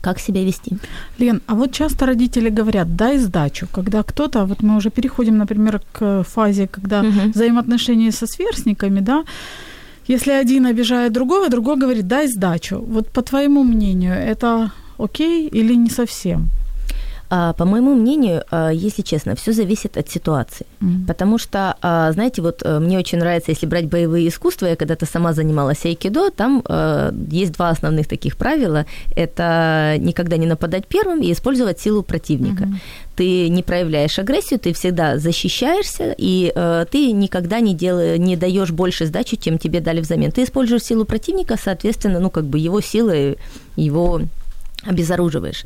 [0.01, 0.77] как себя вести.
[1.19, 5.81] Лен, а вот часто родители говорят, дай сдачу, когда кто-то, вот мы уже переходим, например,
[5.91, 7.31] к фазе, когда угу.
[7.33, 9.23] взаимоотношения со сверстниками, да,
[10.07, 12.79] если один обижает другого, другой говорит, дай сдачу.
[12.79, 16.49] Вот по твоему мнению, это окей или не совсем?
[17.29, 20.65] А, по моему мнению, а, если честно, все зависит от ситуации.
[20.81, 21.07] Mm-hmm.
[21.07, 25.05] Потому что, а, знаете, вот э, мне очень нравится, если брать боевые искусства, я когда-то
[25.05, 26.63] сама занималась айкидо, там
[27.31, 28.85] есть два основных таких правила.
[29.15, 32.63] Это никогда не нападать первым и использовать силу противника.
[32.63, 38.17] Mm-hmm ты не проявляешь агрессию, ты всегда защищаешься, и э, ты никогда не, дел...
[38.17, 40.31] не даешь больше сдачи, чем тебе дали взамен.
[40.31, 43.35] Ты используешь силу противника, соответственно, ну, как бы его силы,
[43.75, 44.21] его
[44.83, 45.65] обезоруживаешь.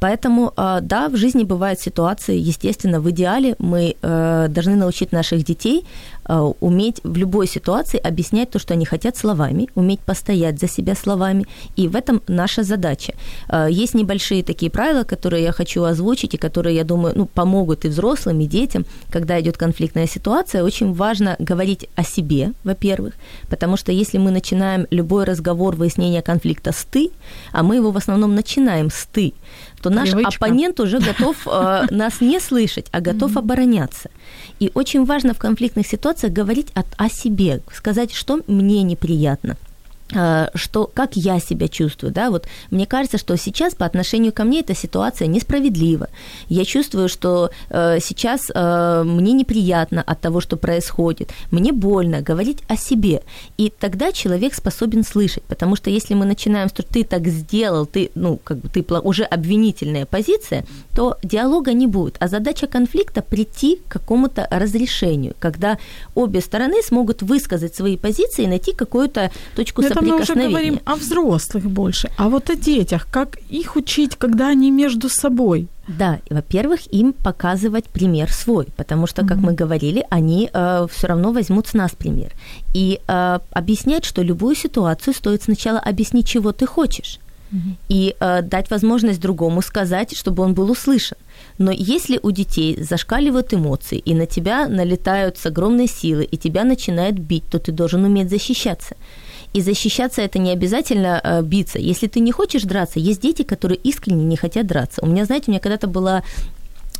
[0.00, 5.44] Поэтому, а, да, в жизни бывают ситуации, естественно, в идеале мы э, должны научить наших
[5.44, 5.84] детей
[6.24, 10.94] э, уметь в любой ситуации объяснять то, что они хотят словами, уметь постоять за себя
[10.94, 13.12] словами, и в этом наша задача.
[13.48, 17.84] Э, есть небольшие такие правила, которые я хочу озвучить, и которые, я думаю, ну, помогут
[17.84, 20.64] и взрослым, и детям, когда идет конфликтная ситуация.
[20.64, 23.14] Очень важно говорить о себе, во-первых,
[23.50, 27.10] потому что если мы начинаем любой разговор, выяснение конфликта с «ты»,
[27.52, 29.34] а мы его в основном начинаем с «ты»,
[29.82, 30.36] то наш Привычка.
[30.36, 34.10] оппонент уже готов э, нас не слышать, а готов обороняться.
[34.58, 39.56] И очень важно в конфликтных ситуациях говорить о, себе, сказать, что мне неприятно–
[40.54, 44.60] что как я себя чувствую, да, вот мне кажется, что сейчас по отношению ко мне
[44.60, 46.08] эта ситуация несправедлива.
[46.48, 52.58] Я чувствую, что э, сейчас э, мне неприятно от того, что происходит, мне больно говорить
[52.68, 53.22] о себе,
[53.56, 58.10] и тогда человек способен слышать, потому что если мы начинаем, что ты так сделал, ты,
[58.14, 63.76] ну, как бы ты уже обвинительная позиция, то диалога не будет, а задача конфликта прийти
[63.76, 65.78] к какому-то разрешению, когда
[66.14, 70.80] обе стороны смогут высказать свои позиции и найти какую-то точку соприкосновения это мы уже говорим
[70.84, 75.68] о взрослых больше, а вот о детях, как их учить, когда они между собой?
[75.98, 79.46] Да, во-первых, им показывать пример свой, потому что, как mm-hmm.
[79.46, 82.30] мы говорили, они э, все равно возьмут с нас пример.
[82.74, 87.18] И э, объяснять, что любую ситуацию стоит сначала объяснить, чего ты хочешь,
[87.52, 87.74] mm-hmm.
[87.88, 91.18] и э, дать возможность другому сказать, чтобы он был услышан.
[91.58, 96.64] Но если у детей зашкаливают эмоции, и на тебя налетают с огромной силы, и тебя
[96.64, 98.94] начинают бить, то ты должен уметь защищаться.
[99.52, 101.78] И защищаться это не обязательно э, биться.
[101.78, 105.02] Если ты не хочешь драться, есть дети, которые искренне не хотят драться.
[105.02, 106.22] У меня, знаете, у меня когда-то была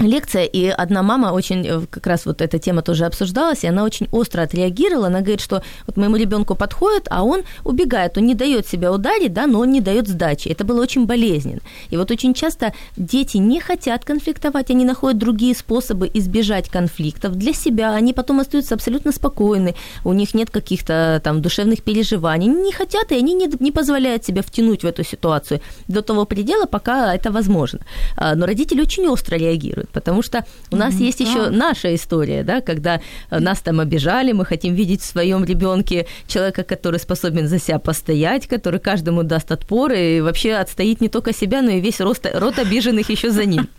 [0.06, 3.84] лекция, и одна мама очень, э, как раз вот эта тема тоже обсуждалась, и она
[3.84, 8.34] очень остро отреагировала, она говорит, что вот моему ребенку подходит, а он убегает, он не
[8.34, 10.48] дает себя ударить, да, но он не дает сдачи.
[10.48, 11.60] Это было очень болезненно.
[11.90, 17.52] И вот очень часто дети не хотят конфликтовать, они находят другие способы избежать конфликтов для
[17.52, 22.72] себя, они потом остаются абсолютно спокойны, у них нет каких-то там душевных переживаний, они не
[22.72, 27.14] хотят, и они не, не позволяют себя втянуть в эту ситуацию до того предела, пока
[27.14, 27.80] это возможно.
[28.16, 32.42] А, но родители очень остро реагируют потому что у нас mm, есть еще наша история,
[32.42, 33.00] да, когда
[33.30, 37.78] э, нас там обижали, мы хотим видеть в своем ребенке человека, который способен за себя
[37.78, 42.26] постоять, который каждому даст отпор и вообще отстоит не только себя, но и весь рост,
[42.34, 43.68] рот обиженных еще за ним.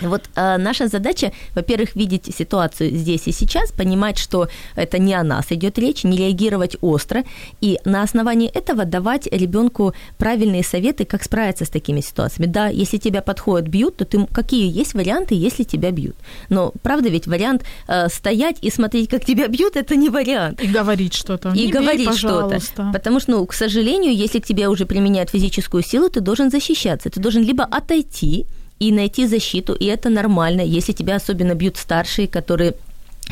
[0.00, 5.22] Вот а, наша задача, во-первых, видеть ситуацию здесь и сейчас, понимать, что это не о
[5.22, 7.24] нас идет речь, не реагировать остро,
[7.60, 12.50] и на основании этого давать ребенку правильные советы, как справиться с такими ситуациями.
[12.50, 16.16] Да, если тебя подходят, бьют, то ты какие есть варианты, если тебя бьют.
[16.48, 20.62] Но правда ведь вариант э, стоять и смотреть, как тебя бьют, это не вариант.
[20.62, 21.50] И говорить что-то.
[21.50, 22.60] И Не говорить бей, что-то.
[22.92, 27.10] Потому что, ну, к сожалению, если к тебе уже применяют физическую силу, ты должен защищаться.
[27.10, 28.46] Ты должен либо отойти
[28.78, 32.74] и найти защиту, и это нормально, если тебя особенно бьют старшие, которые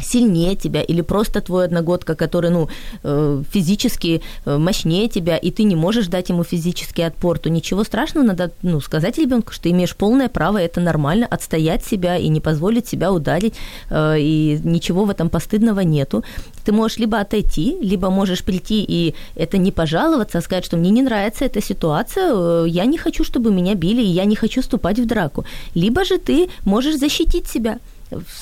[0.02, 2.68] сильнее тебя или просто твой одногодка, который, ну,
[3.02, 7.84] э, физически э, мощнее тебя, и ты не можешь дать ему физический отпор, то ничего
[7.84, 12.28] страшного, надо, ну, сказать ребенку, что ты имеешь полное право, это нормально, отстоять себя и
[12.28, 13.54] не позволить себя ударить,
[13.90, 16.24] э, и ничего в этом постыдного нету.
[16.64, 20.90] Ты можешь либо отойти, либо можешь прийти и это не пожаловаться, а сказать, что мне
[20.90, 24.98] не нравится эта ситуация, я не хочу, чтобы меня били, и я не хочу вступать
[24.98, 25.44] в драку.
[25.74, 27.78] Либо же ты можешь защитить себя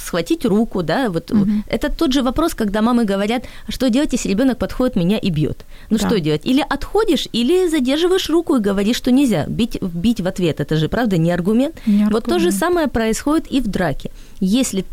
[0.04, 1.64] схватить руку, да, вот Мгм.
[1.68, 5.30] это тот же вопрос, когда мамы говорят, «А что делать, если ребенок подходит меня и
[5.30, 5.64] бьет.
[5.90, 6.06] Ну Да.
[6.08, 6.42] что делать?
[6.44, 9.44] Или отходишь, или задерживаешь руку и говоришь, что нельзя.
[9.46, 11.76] Бить, бить в ответ, это же, правда, не аргумент.
[11.86, 12.54] Не Вот то же аргумент.
[12.58, 14.10] самое происходит и в драке.
[14.40, 14.84] Если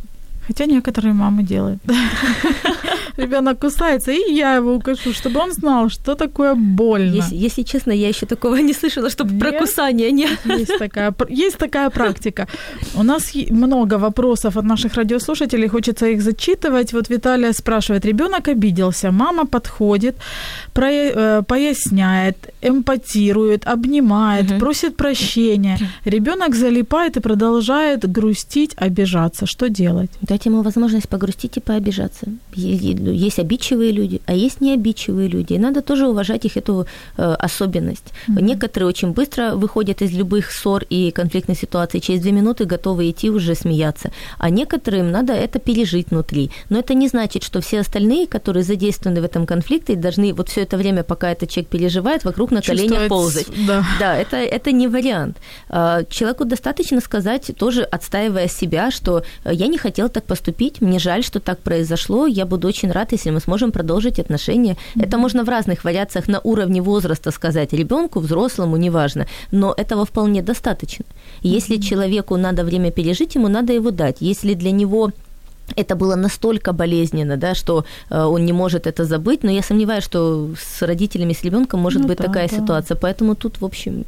[0.48, 1.80] Хотя некоторые мамы делают.
[3.18, 7.16] Ребенок кусается, и я его укушу, чтобы он знал, что такое больно.
[7.16, 9.42] Если, если честно, я еще такого не слышала, чтобы Нет?
[9.42, 10.28] про кусание не.
[10.46, 12.48] Есть такая, есть такая практика.
[12.96, 16.94] У нас много вопросов от наших радиослушателей, хочется их зачитывать.
[16.94, 20.16] Вот Виталия спрашивает, ребенок обиделся, мама подходит,
[20.76, 22.36] э, поясняет,
[22.68, 24.60] эмпатирует, обнимает, Мгм.
[24.60, 25.78] просит прощения.
[26.06, 29.46] Ребенок залипает и продолжает грустить, обижаться.
[29.46, 30.10] Что делать?
[30.22, 32.28] Дать ему возможность погрустить и пообижаться.
[32.56, 35.54] Е- Есть обидчивые люди, а есть необидчивые люди.
[35.54, 36.86] И надо тоже уважать их эту
[37.18, 38.14] э, особенность.
[38.28, 38.46] Мгм.
[38.46, 42.00] Некоторые очень быстро выходят из любых ссор и конфликтных ситуаций.
[42.00, 44.12] Через две минуты готовы идти уже смеяться.
[44.38, 46.50] А некоторым надо это пережить внутри.
[46.70, 50.62] Но это не значит, что все остальные, которые задействованы в этом конфликте, должны вот все
[50.62, 53.48] это время, пока этот человек переживает, вокруг на коленях Чувствовать- ползать.
[53.68, 53.86] Да.
[54.00, 55.38] Да, это, это не вариант.
[55.70, 61.00] А, Человеку достаточно сказать, тоже отстаивая себя, что э, я не хотел так поступить, мне
[61.00, 64.76] жаль, что так произошло, я буду очень рад, если мы сможем продолжить отношения.
[65.00, 70.42] Это можно в разных вариациях на уровне возраста сказать ребенку, взрослому, неважно, но этого вполне
[70.42, 71.06] достаточно.
[71.42, 74.18] Если человеку надо время пережить, ему надо его дать.
[74.22, 75.12] Если для него
[75.76, 80.04] это было настолько болезненно, да, что э, он не может это забыть, но я сомневаюсь,
[80.04, 82.56] что с родителями, с ребенком может Ну быть да, такая да.
[82.56, 82.96] ситуация.
[82.96, 84.06] Поэтому тут, в общем,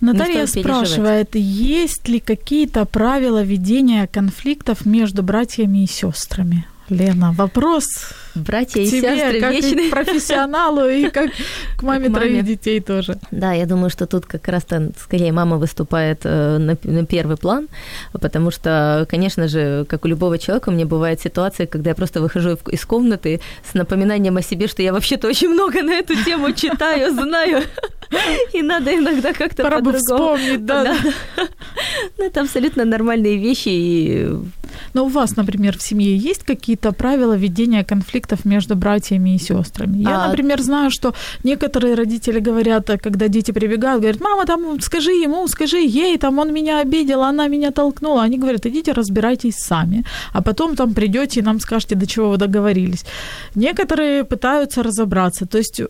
[0.00, 6.64] Наталья спрашивает, есть ли какие-то правила ведения конфликтов между братьями и сестрами?
[6.90, 7.86] Лена, вопрос
[8.34, 9.88] братья к и тебе, сестры как и вечные.
[9.88, 11.30] к профессионалу, и как
[11.76, 12.14] к маме маме.
[12.14, 13.18] троих детей тоже.
[13.30, 17.68] Да, я думаю, что тут как раз-то скорее мама выступает э, на, на первый план,
[18.12, 22.20] потому что, конечно же, как у любого человека, у меня бывают ситуации, когда я просто
[22.20, 26.52] выхожу из комнаты с напоминанием о себе, что я вообще-то очень много на эту тему
[26.52, 27.62] читаю, знаю,
[28.52, 29.98] и надо иногда как-то по-другому.
[29.98, 30.96] вспомнить, да.
[32.18, 34.28] Ну, это абсолютно нормальные вещи, и
[34.94, 39.98] Но у вас, например, в семье есть какие-то правила ведения конфликтов между братьями и сестрами?
[39.98, 41.14] Я, А- например, знаю, что
[41.44, 46.52] некоторые родители говорят, когда дети прибегают, говорят, мама, там, скажи ему, скажи ей, там, он
[46.52, 48.22] меня обидел, она меня толкнула.
[48.22, 52.36] Они говорят, идите разбирайтесь сами, а потом там придете и нам скажете, до чего вы
[52.36, 53.04] договорились.
[53.54, 55.82] Некоторые пытаются разобраться, то есть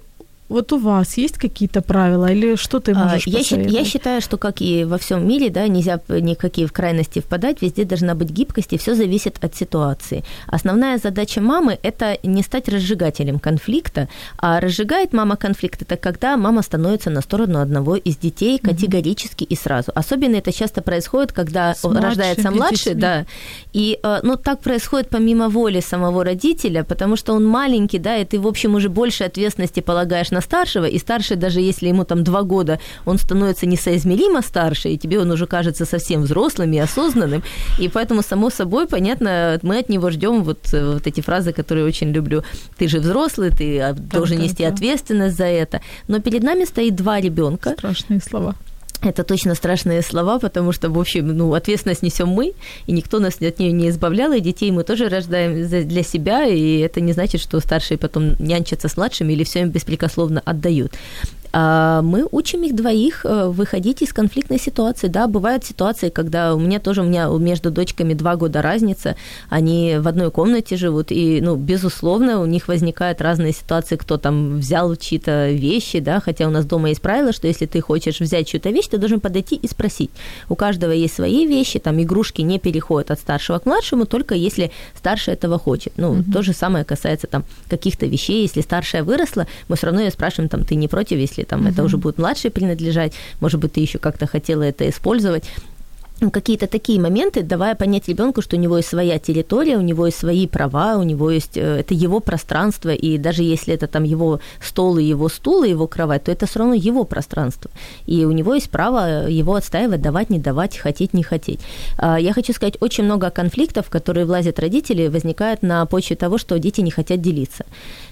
[0.51, 4.21] вот у вас есть какие-то правила или что ты А, можешь я, щи- я считаю,
[4.21, 8.31] что как и во всем мире, да, нельзя никакие в крайности впадать, везде должна быть
[8.31, 10.25] гибкость, и все зависит от ситуации.
[10.47, 14.09] Основная задача мамы– это не стать разжигателем конфликта,
[14.39, 19.57] а разжигает мама конфликт– это когда мама становится на сторону одного из детей категорически и
[19.57, 19.93] сразу.
[19.95, 23.01] Особенно это часто происходит, когда С рождается младший, детьми.
[23.01, 23.27] да,
[23.73, 28.25] и, э, ну, так происходит помимо воли самого родителя, потому что он маленький, да, и
[28.25, 32.25] ты, в общем, уже больше ответственности полагаешь на старшего, и старший, даже если ему там
[32.25, 37.43] два года, он становится несоизмеримо старше, и тебе он уже кажется совсем взрослым и осознанным,
[37.79, 42.11] и поэтому, само собой, понятно, мы от него ждем вот, вот эти фразы, которые очень
[42.11, 42.43] люблю.
[42.77, 44.71] Ты же взрослый, ты а, должен да, нести да.
[44.71, 45.81] ответственность за это.
[46.09, 48.55] Но перед нами стоит два ребенка, Страшные слова.
[49.03, 52.53] Это точно страшные слова, потому что, в общем, ну, ответственность несем мы,
[52.87, 56.79] и никто нас от нее не избавлял, и детей мы тоже рождаем для себя, и
[56.79, 60.93] это не значит, что старшие потом нянчатся с младшими или все им беспрекословно отдают.
[61.53, 65.09] А мы учим их двоих э, выходить из конфликтной ситуации.
[65.09, 69.17] Да, бывают ситуации, когда у меня тоже, у меня между дочками два года разница,
[69.49, 74.59] они в одной комнате живут, и, ну, безусловно, у них возникают разные ситуации, кто там
[74.59, 78.47] взял чьи-то вещи, да, хотя у нас дома есть правило, что если ты хочешь взять
[78.47, 80.11] чью-то вещь, ты должен подойти и спросить.
[80.49, 84.71] У каждого есть свои вещи, там игрушки не переходят от старшего к младшему, только если
[84.95, 85.95] старший этого хочет.
[85.97, 90.11] Ну, то же самое касается там каких-то вещей, если старшая выросла, мы все равно ее
[90.11, 93.81] спрашиваем, там, ты не против, если там это уже будет младшей принадлежать, может быть, ты
[93.81, 95.45] еще как-то хотела это использовать.
[96.29, 100.19] Какие-то такие моменты, давая понять ребенку, что у него есть своя территория, у него есть
[100.19, 104.41] свои права, у него есть э, это его пространство, и даже если это там его
[104.61, 107.71] стол и его стул и его кровать, то это все равно его пространство,
[108.07, 111.61] и у него есть право его отстаивать, давать, не давать, хотеть, не хотеть.
[111.97, 116.59] А, я хочу сказать, очень много конфликтов, которые влазят родители, возникают на почве того, что
[116.59, 117.65] дети не хотят делиться.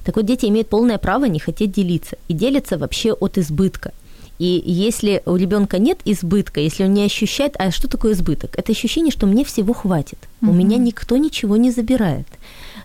[0.05, 3.93] Так вот, дети имеют полное право не хотеть делиться и делятся вообще от избытка.
[4.39, 8.57] И если у ребенка нет избытка, если он не ощущает, а что такое избыток?
[8.57, 10.53] Это ощущение, что мне всего хватит, угу.
[10.53, 12.27] у меня никто ничего не забирает.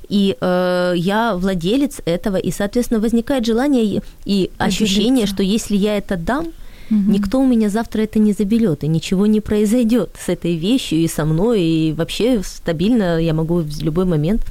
[0.10, 6.18] И э, я владелец этого, и, соответственно, возникает желание и ощущение, что если я это
[6.18, 6.47] дам,
[6.89, 7.12] угу.
[7.12, 11.08] никто у меня завтра это не заберет, и ничего не произойдет с этой вещью и
[11.08, 14.43] со мной, и вообще стабильно я могу в любой момент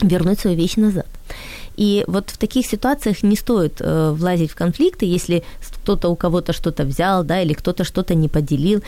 [0.00, 1.06] вернуть свою вещь назад.
[1.76, 5.42] И вот в таких ситуациях не стоит э, влазить в конфликты, если
[5.82, 8.82] кто-то у кого-то что-то взял, да, или кто-то что-то не поделил.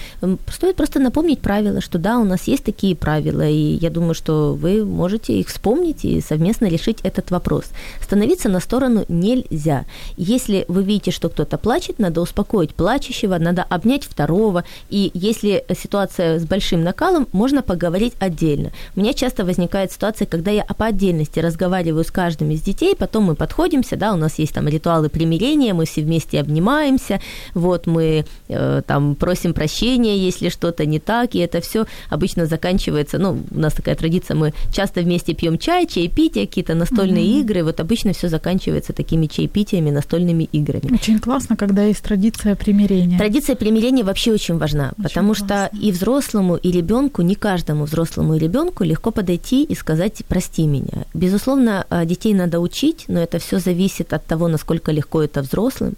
[0.49, 4.55] Стоит просто напомнить правила, что да, у нас есть такие правила, и я думаю, что
[4.55, 7.65] вы можете их вспомнить и совместно решить этот вопрос.
[8.01, 9.87] Становиться на сторону нельзя.
[10.17, 16.39] Если вы видите, что кто-то плачет, надо успокоить плачущего, надо обнять второго, и если ситуация
[16.39, 18.71] с большим накалом, можно поговорить отдельно.
[18.95, 23.25] У меня часто возникает ситуация, когда я по отдельности разговариваю с каждым из детей, потом
[23.25, 27.21] мы подходимся, да, у нас есть там ритуалы примирения, мы все вместе обнимаемся,
[27.55, 33.19] вот мы э, там просим прощения, если что-то не так, и это все обычно заканчивается,
[33.19, 37.41] ну, у нас такая традиция, мы часто вместе пьем чай, чаепитие, какие-то настольные mm-hmm.
[37.41, 40.95] игры, вот обычно все заканчивается такими чаепитиями, настольными играми.
[40.95, 43.19] Очень классно, когда есть традиция примирения.
[43.19, 45.69] Традиция примирения вообще очень важна, очень потому классно.
[45.71, 50.67] что и взрослому, и ребенку, не каждому взрослому и ребенку легко подойти и сказать «прости
[50.67, 51.07] меня».
[51.15, 55.95] Безусловно, э, детей надо учить, но это все зависит от того, насколько легко это взрослым.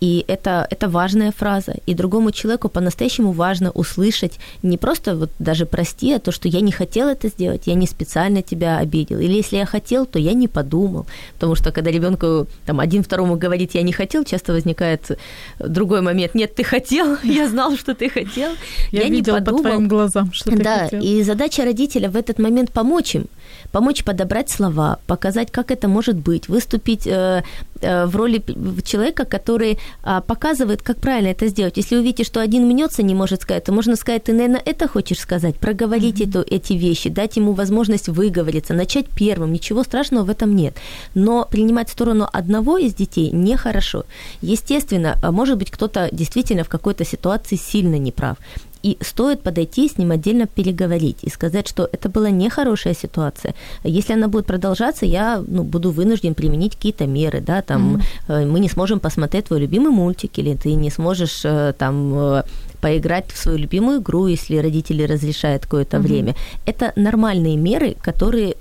[0.00, 1.74] И это, это важная фраза.
[1.86, 6.60] И другому человеку по-настоящему важно услышать не просто вот даже прости, а то, что я
[6.60, 9.18] не хотел это сделать, я не специально тебя обидел.
[9.18, 11.06] Или если я хотел, то я не подумал.
[11.34, 15.18] Потому что когда ребенку там один второму говорит я не хотел, часто возникает
[15.58, 16.34] другой момент.
[16.34, 18.52] Нет, ты хотел, я знал, что ты хотел.
[18.92, 19.62] Я, я не подумал.
[19.62, 21.02] по твоим глазам, что ты да, хотел.
[21.02, 23.26] и задача родителя в этот момент помочь им
[23.72, 27.42] помочь подобрать слова, показать, как это может быть, выступить э,
[27.80, 28.42] э, в роли
[28.82, 31.76] человека, который э, показывает, как правильно это сделать.
[31.76, 35.18] Если увидите, что один мнется, не может сказать, то можно сказать, ты, наверное, это хочешь
[35.18, 36.40] сказать, проговорить mm-hmm.
[36.40, 40.76] эту, эти вещи, дать ему возможность выговориться, начать первым, ничего страшного в этом нет.
[41.14, 44.04] Но принимать сторону одного из детей нехорошо.
[44.42, 48.36] Естественно, может быть, кто-то действительно в какой-то ситуации сильно неправ.
[48.82, 53.54] И стоит подойти с ним отдельно переговорить и сказать, что это была нехорошая ситуация.
[53.84, 58.46] Если она будет продолжаться, я ну, буду вынужден применить какие-то меры, да, там mm-hmm.
[58.46, 62.42] мы не сможем посмотреть твой любимый мультик, или ты не сможешь э, там э,
[62.80, 66.00] поиграть в свою любимую игру, если родители разрешают какое-то mm-hmm.
[66.00, 66.34] время.
[66.66, 68.54] Это нормальные меры, которые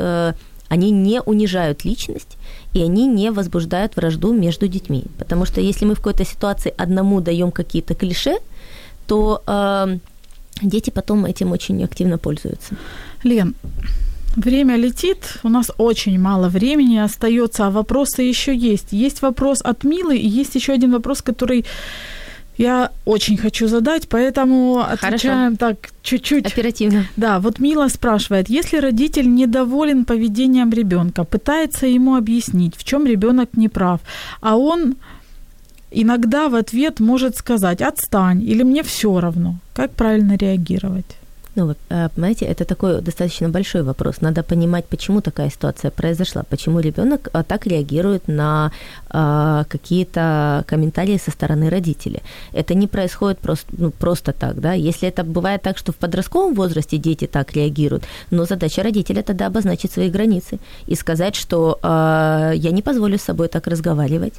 [0.70, 2.38] они не унижают личность,
[2.74, 5.04] и они не возбуждают вражду между детьми.
[5.18, 8.38] Потому что если мы в какой-то ситуации одному даем какие-то клише,
[9.08, 9.98] то э,
[10.68, 12.76] дети потом этим очень активно пользуются.
[13.24, 13.56] Лен,
[14.36, 18.88] Время летит, у нас очень мало времени остается, а вопросы еще есть.
[18.92, 21.66] Есть вопрос от Милы, и есть еще один вопрос, который
[22.58, 25.58] я очень хочу задать, поэтому отвечаем Хорошо.
[25.58, 26.46] так чуть-чуть.
[26.46, 27.06] Оперативно.
[27.16, 33.50] Да, вот Мила спрашивает, если родитель недоволен поведением ребенка, пытается ему объяснить, в чем ребенок
[33.54, 34.02] не прав,
[34.42, 34.96] а он
[35.92, 39.56] иногда в ответ может сказать «отстань» или «мне все равно».
[39.74, 41.20] Как правильно реагировать?
[41.56, 44.22] Ну, вот, а, понимаете, это такой достаточно большой вопрос.
[44.22, 48.72] Надо понимать, почему такая ситуация произошла, почему ребенок а, так реагирует на
[49.10, 52.22] а, какие-то комментарии со стороны родителей.
[52.54, 54.74] Это не происходит просто, ну, просто так, да.
[54.74, 59.48] Если это бывает так, что в подростковом возрасте дети так реагируют, но задача родителя тогда
[59.48, 64.34] обозначить свои границы и сказать, что а, я не позволю с собой так разговаривать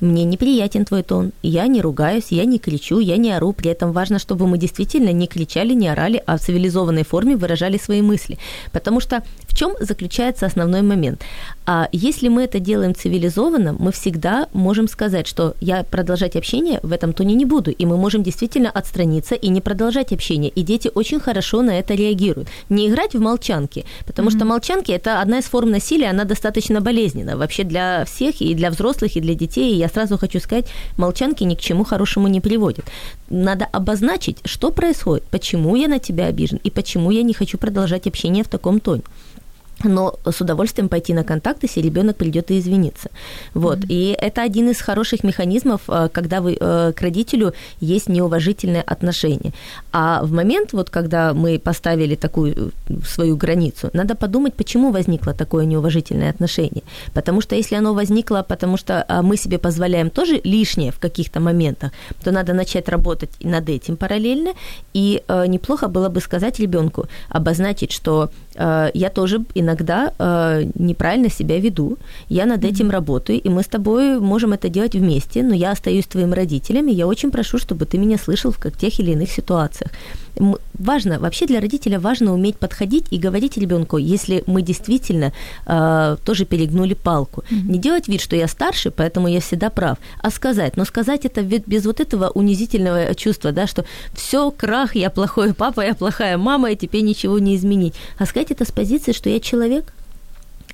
[0.00, 3.92] мне неприятен твой тон, я не ругаюсь, я не кричу, я не ору, при этом
[3.92, 8.38] важно, чтобы мы действительно не кричали, не орали, а в цивилизованной форме выражали свои мысли.
[8.72, 11.22] Потому что в чем заключается основной момент?
[11.66, 16.92] А если мы это делаем цивилизованно, мы всегда можем сказать, что я продолжать общение в
[16.92, 20.50] этом тоне не буду, и мы можем действительно отстраниться и не продолжать общение.
[20.50, 22.48] И дети очень хорошо на это реагируют.
[22.68, 24.36] Не играть в молчанки, потому mm-hmm.
[24.36, 28.70] что молчанки это одна из форм насилия, она достаточно болезненна вообще для всех, и для
[28.70, 29.74] взрослых, и для детей.
[29.74, 32.84] И я сразу хочу сказать, молчанки ни к чему хорошему не приводят.
[33.28, 38.06] Надо обозначить, что происходит, почему я на тебя обижен, и почему я не хочу продолжать
[38.06, 39.02] общение в таком тоне.
[39.84, 43.10] Но с удовольствием пойти на контакт, если ребенок придет и извинится.
[43.54, 43.78] Вот.
[43.78, 43.86] Mm-hmm.
[43.88, 49.52] И это один из хороших механизмов, э, когда вы, э, к родителю есть неуважительное отношение.
[49.92, 55.34] А в момент, вот, когда мы поставили такую э, свою границу, надо подумать, почему возникло
[55.34, 56.82] такое неуважительное отношение.
[57.12, 61.92] Потому что если оно возникло, потому что мы себе позволяем тоже лишнее в каких-то моментах,
[62.24, 64.52] то надо начать работать над этим параллельно.
[64.94, 69.65] И неплохо было бы сказать ребенку, обозначить, что я тоже иногда
[70.18, 71.98] э, неправильно себя веду,
[72.28, 76.06] я над этим работаю, и мы с тобой можем это делать вместе, но я остаюсь
[76.06, 79.90] твоим родителем, и я очень прошу, чтобы ты меня слышал в тех или иных ситуациях.
[80.78, 85.32] Важно, вообще для родителя важно уметь подходить и говорить ребенку, если мы действительно
[85.66, 87.40] э, тоже перегнули палку.
[87.40, 87.72] Mm-hmm.
[87.72, 90.76] Не делать вид, что я старше, поэтому я всегда прав, а сказать.
[90.76, 95.80] Но сказать это без вот этого унизительного чувства, да, что все, крах, я плохой папа,
[95.80, 97.94] я плохая мама, и теперь ничего не изменить.
[98.18, 99.55] А сказать это с позиции, что я человек,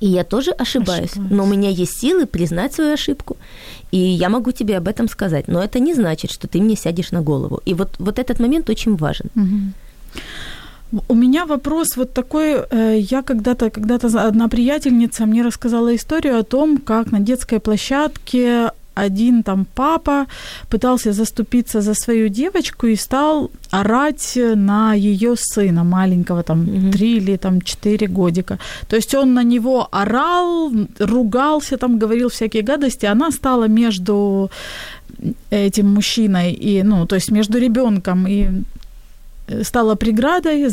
[0.02, 3.36] и я тоже ошибаюсь, ошибаюсь, но у меня есть силы признать свою ошибку.
[3.92, 5.48] И я могу тебе об этом сказать.
[5.48, 7.60] Но это не значит, что ты мне сядешь на голову.
[7.68, 9.26] И вот, вот этот момент очень важен.
[9.36, 11.02] Угу.
[11.08, 12.64] У меня вопрос вот такой.
[12.70, 18.70] Э, я когда-то, когда-то одна приятельница мне рассказала историю о том, как на детской площадке
[18.94, 20.26] один там папа
[20.68, 27.22] пытался заступиться за свою девочку и стал орать на ее сына маленького, там, три mm-hmm.
[27.22, 28.58] или там четыре годика.
[28.88, 33.06] То есть он на него орал, ругался, там, говорил всякие гадости.
[33.06, 34.50] Она стала между
[35.50, 38.48] этим мужчиной и, ну, то есть между ребенком и
[39.62, 40.68] стала преградой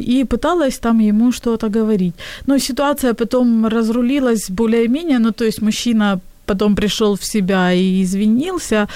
[0.00, 2.14] и пыталась там ему что-то говорить.
[2.46, 6.20] Но ситуация потом разрулилась более-менее, ну то есть мужчина
[6.52, 8.86] потом пришел в себя и извинился,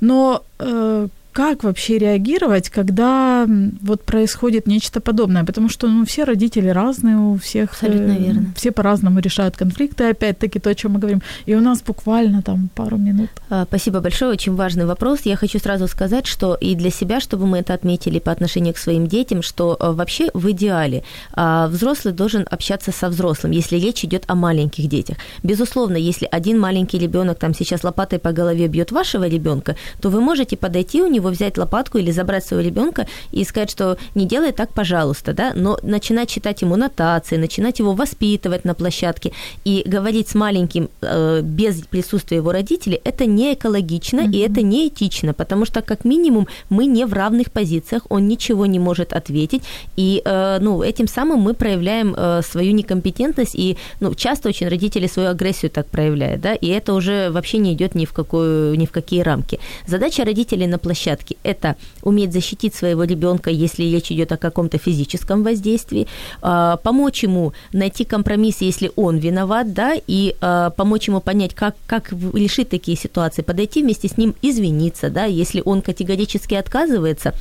[0.00, 3.46] но э, как вообще реагировать, когда
[3.80, 5.44] вот происходит нечто подобное?
[5.44, 8.52] Потому что ну, все родители разные, у всех Абсолютно э, верно.
[8.56, 11.22] все по-разному решают конфликты, опять-таки то, о чем мы говорим.
[11.46, 13.30] И у нас буквально там пару минут.
[13.48, 15.20] А, спасибо большое, очень важный вопрос.
[15.24, 18.78] Я хочу сразу сказать, что и для себя, чтобы мы это отметили по отношению к
[18.78, 24.04] своим детям, что э, вообще в идеале а, взрослый должен общаться со взрослым, если речь
[24.04, 25.16] идет о маленьких детях.
[25.42, 30.20] Безусловно, если один маленький ребенок там сейчас лопатой по голове бьет вашего ребенка, то вы
[30.20, 34.26] можете подойти у него него взять лопатку или забрать своего ребенка и сказать, что не
[34.26, 39.32] делай так, пожалуйста, да, но начинать читать ему нотации, начинать его воспитывать на площадке
[39.64, 44.32] и говорить с маленьким э, без присутствия его родителей, это не экологично mm-hmm.
[44.32, 48.66] и это не этично, потому что как минимум мы не в равных позициях, он ничего
[48.66, 49.62] не может ответить,
[49.96, 55.06] и э, ну, этим самым мы проявляем э, свою некомпетентность, и ну, часто очень родители
[55.06, 58.86] свою агрессию так проявляют, да, и это уже вообще не идет ни в, какую, ни
[58.86, 59.60] в какие рамки.
[59.86, 61.36] Задача родителей на площадке площадке.
[61.42, 66.06] Это уметь защитить своего ребенка, если речь идет о каком-то физическом воздействии,
[66.42, 71.74] а, помочь ему найти компромисс, если он виноват, да, и а, помочь ему понять, как,
[71.86, 77.34] как решить такие ситуации, подойти вместе с ним, извиниться, да, если он категорически отказывается,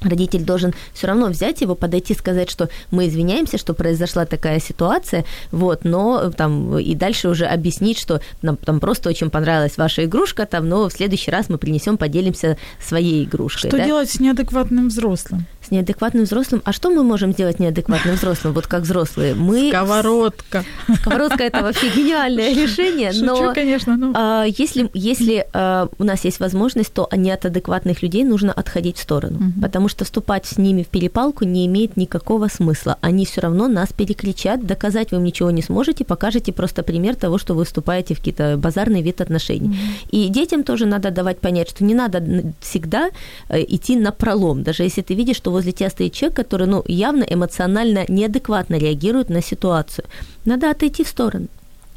[0.00, 5.24] родитель должен все равно взять его, подойти, сказать, что мы извиняемся, что произошла такая ситуация,
[5.50, 10.46] вот, но там и дальше уже объяснить, что нам там просто очень понравилась ваша игрушка,
[10.46, 13.70] там, но в следующий раз мы принесем, поделимся своей игрушкой.
[13.70, 13.84] Что да?
[13.84, 15.46] делать с неадекватным взрослым?
[15.68, 16.62] С неадекватным взрослым.
[16.64, 19.34] А что мы можем сделать неадекватным взрослым, вот как взрослые?
[19.34, 19.68] Мы...
[19.68, 20.64] Сковородка.
[21.00, 23.12] Сковородка– это вообще гениальное решение.
[23.12, 23.96] Шучу, но конечно.
[23.96, 24.12] Но...
[24.14, 28.96] А, если, если а, у нас есть возможность, то не от адекватных людей нужно отходить
[28.96, 29.60] в сторону, угу.
[29.60, 32.96] потому что вступать с ними в перепалку не имеет никакого смысла.
[33.00, 37.38] Они все равно нас перекричат, доказать вы им ничего не сможете, покажете просто пример того,
[37.38, 39.68] что вы вступаете в какие-то базарный вид отношений.
[39.68, 39.76] Угу.
[40.12, 42.22] И детям тоже надо давать понять, что не надо
[42.60, 43.10] всегда
[43.48, 46.84] э, идти на пролом, даже если ты видишь, что возле тебя стоит человек, который ну,
[46.88, 50.04] явно эмоционально неадекватно реагирует на ситуацию.
[50.44, 51.46] Надо отойти в сторону.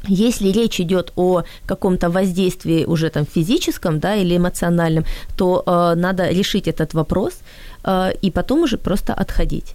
[0.08, 5.04] Если речь идет о каком-то воздействии уже там физическом, да, или эмоциональном,
[5.36, 7.32] то э, надо решить этот вопрос
[7.84, 9.74] э, и потом уже просто отходить.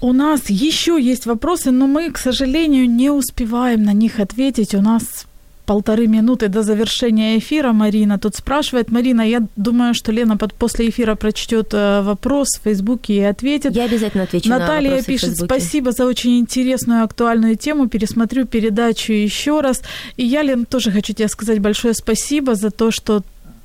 [0.00, 4.74] У нас еще есть вопросы, но мы, к сожалению, не успеваем на них ответить.
[4.74, 5.26] У нас
[5.66, 7.72] полторы минуты до завершения эфира.
[7.72, 8.90] Марина тут спрашивает.
[8.90, 13.74] Марина, я думаю, что Лена под, после эфира прочтет э, вопрос в Фейсбуке и ответит.
[13.74, 17.88] Я обязательно отвечу Наталья на пишет, спасибо за очень интересную актуальную тему.
[17.88, 19.82] Пересмотрю передачу еще раз.
[20.16, 23.22] И я, Лен, тоже хочу тебе сказать большое спасибо за то, что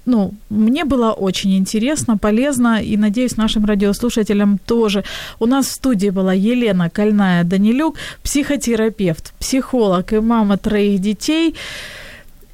[0.07, 5.03] ну, мне было очень интересно, полезно, и, надеюсь, нашим радиослушателям тоже.
[5.39, 11.55] У нас в студии была Елена Кольная Данилюк, психотерапевт, психолог и мама троих детей.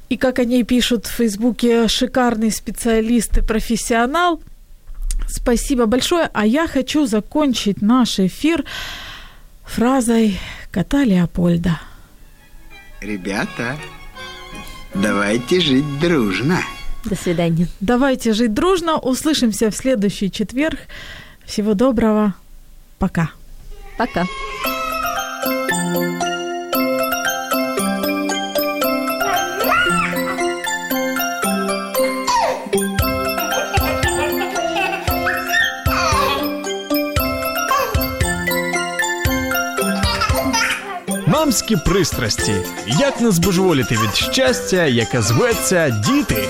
[0.08, 4.42] И, как они пишут в Фейсбуке, шикарный специалист и профессионал.
[5.28, 6.28] Спасибо большое.
[6.34, 8.64] А я хочу закончить наш эфир
[9.64, 10.40] фразой,
[10.72, 11.80] кота Леопольда.
[13.00, 13.76] Ребята,
[14.92, 16.58] давайте жить дружно.
[17.05, 17.67] До свидания.
[17.79, 18.97] Давайте жить дружно.
[18.97, 20.79] Услышимся в следующий четверг.
[21.45, 22.33] Всего доброго.
[22.97, 23.29] Пока.
[23.97, 24.25] Пока.
[41.27, 42.53] Мамські пристрасті.
[42.87, 46.49] Як не збожеволіти від щастя, яке зветься діти.